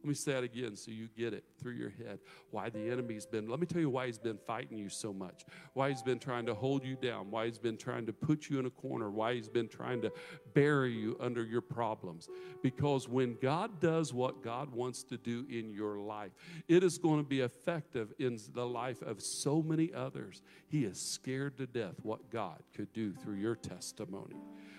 Let 0.04 0.10
me 0.10 0.16
say 0.16 0.34
that 0.34 0.44
again 0.44 0.76
so 0.76 0.92
you 0.92 1.08
get 1.18 1.34
it 1.34 1.46
through 1.58 1.76
your 1.76 1.92
head. 1.92 2.20
Why 2.52 2.70
the 2.70 2.92
enemy's 2.92 3.26
been, 3.26 3.48
let 3.48 3.62
me 3.62 3.66
tell 3.66 3.80
you 3.80 3.90
why 3.90 4.08
he's 4.08 4.18
been 4.18 4.38
fighting 4.38 4.78
you 4.78 4.90
so 4.90 5.14
much. 5.14 5.46
Why 5.76 5.92
he's 5.92 6.02
been 6.02 6.20
trying 6.20 6.46
to 6.48 6.54
hold 6.54 6.84
you 6.84 6.98
down. 6.98 7.32
Why 7.32 7.46
he's 7.46 7.58
been 7.58 7.78
trying 7.78 8.06
to 8.08 8.14
put 8.14 8.50
you 8.50 8.60
in 8.60 8.66
a 8.66 8.70
corner. 8.70 9.10
Why 9.10 9.36
he's 9.36 9.48
been 9.48 9.70
trying 9.70 10.02
to 10.02 10.12
bury 10.54 10.92
you 10.92 11.16
under 11.22 11.42
your 11.42 11.62
problems. 11.62 12.28
Because 12.62 13.08
when 13.08 13.38
God 13.42 13.80
does 13.80 14.14
what 14.14 14.44
God 14.44 14.74
wants 14.74 15.04
to 15.04 15.18
do 15.18 15.46
in 15.50 15.72
your 15.72 15.98
life, 16.00 16.32
it 16.68 16.84
is 16.84 16.98
going 16.98 17.24
to 17.24 17.28
be 17.28 17.40
effective 17.40 18.12
in 18.20 18.38
the 18.54 18.68
life 18.68 19.02
of 19.04 19.22
so 19.22 19.62
many 19.62 19.94
others. 19.94 20.42
He 20.68 20.84
is 20.84 21.00
scared 21.00 21.56
to 21.60 21.66
death 21.66 21.96
what 22.04 22.30
God 22.30 22.62
could 22.76 22.92
do 22.92 23.14
through 23.14 23.38
your 23.38 23.56
testimony. 23.56 24.36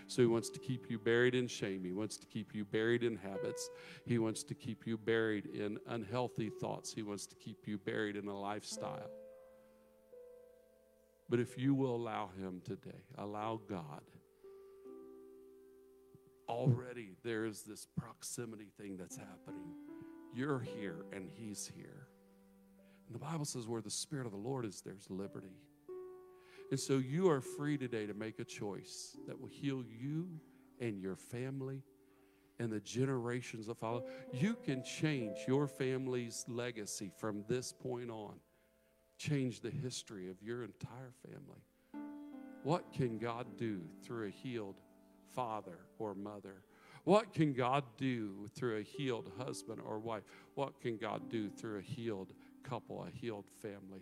So 0.06 0.22
he 0.22 0.26
wants 0.26 0.50
to 0.50 0.58
keep 0.58 0.90
you 0.90 0.98
buried 0.98 1.34
in 1.34 1.46
shame. 1.46 1.82
He 1.84 1.92
wants 1.92 2.16
to 2.18 2.26
keep 2.26 2.54
you 2.54 2.64
buried 2.64 3.02
in 3.02 3.16
habits. 3.16 3.70
He 4.06 4.18
wants 4.18 4.42
to 4.44 4.54
keep 4.54 4.86
you 4.86 4.98
buried 4.98 5.46
in 5.46 5.78
unhealthy 5.88 6.50
thoughts. 6.50 6.92
He 6.92 7.02
wants 7.02 7.26
to 7.26 7.36
keep 7.36 7.66
you 7.66 7.78
buried 7.78 8.16
in 8.16 8.28
a 8.28 8.38
lifestyle. 8.38 9.10
But 11.28 11.40
if 11.40 11.56
you 11.58 11.74
will 11.74 11.96
allow 11.96 12.28
him 12.38 12.60
today, 12.64 13.02
allow 13.16 13.58
God, 13.68 14.02
already 16.48 17.16
there 17.24 17.46
is 17.46 17.62
this 17.62 17.86
proximity 17.96 18.68
thing 18.78 18.98
that's 18.98 19.16
happening. 19.16 19.72
You're 20.34 20.60
here 20.60 21.06
and 21.12 21.30
he's 21.34 21.70
here. 21.74 22.08
And 23.06 23.14
the 23.14 23.18
Bible 23.18 23.46
says, 23.46 23.66
where 23.66 23.80
the 23.80 23.90
Spirit 23.90 24.26
of 24.26 24.32
the 24.32 24.38
Lord 24.38 24.66
is, 24.66 24.82
there's 24.84 25.06
liberty. 25.08 25.56
And 26.70 26.81
so 26.81 26.98
you 26.98 27.29
are 27.29 27.40
free 27.40 27.77
today 27.79 28.07
to 28.07 28.14
make 28.14 28.38
a 28.38 28.44
choice 28.44 29.16
that 29.27 29.40
will 29.40 29.48
heal 29.48 29.85
you 29.87 30.29
and 30.81 31.00
your 31.00 31.16
family 31.16 31.83
and 32.59 32.72
the 32.72 32.81
generations 32.81 33.66
that 33.66 33.79
follow. 33.79 34.05
You 34.33 34.57
can 34.64 34.83
change 34.83 35.38
your 35.46 35.66
family's 35.66 36.44
legacy 36.48 37.11
from 37.18 37.44
this 37.48 37.72
point 37.72 38.11
on, 38.11 38.35
change 39.18 39.61
the 39.61 39.70
history 39.70 40.31
of 40.31 40.37
your 40.42 40.64
entire 40.64 41.12
family. 41.22 41.62
What 42.62 42.92
can 42.92 43.18
God 43.18 43.57
do 43.57 43.83
through 44.03 44.29
a 44.29 44.31
healed 44.31 44.81
father 45.35 45.79
or 45.98 46.14
mother? 46.14 46.64
What 47.05 47.35
can 47.35 47.53
God 47.53 47.85
do 47.98 48.48
through 48.55 48.79
a 48.79 48.83
healed 48.83 49.31
husband 49.37 49.81
or 49.85 49.98
wife? 49.98 50.22
What 50.55 50.81
can 50.81 50.96
God 50.96 51.29
do 51.29 51.50
through 51.50 51.79
a 51.79 51.83
healed 51.83 52.33
couple, 52.62 53.05
a 53.05 53.11
healed 53.11 53.44
family? 53.61 54.00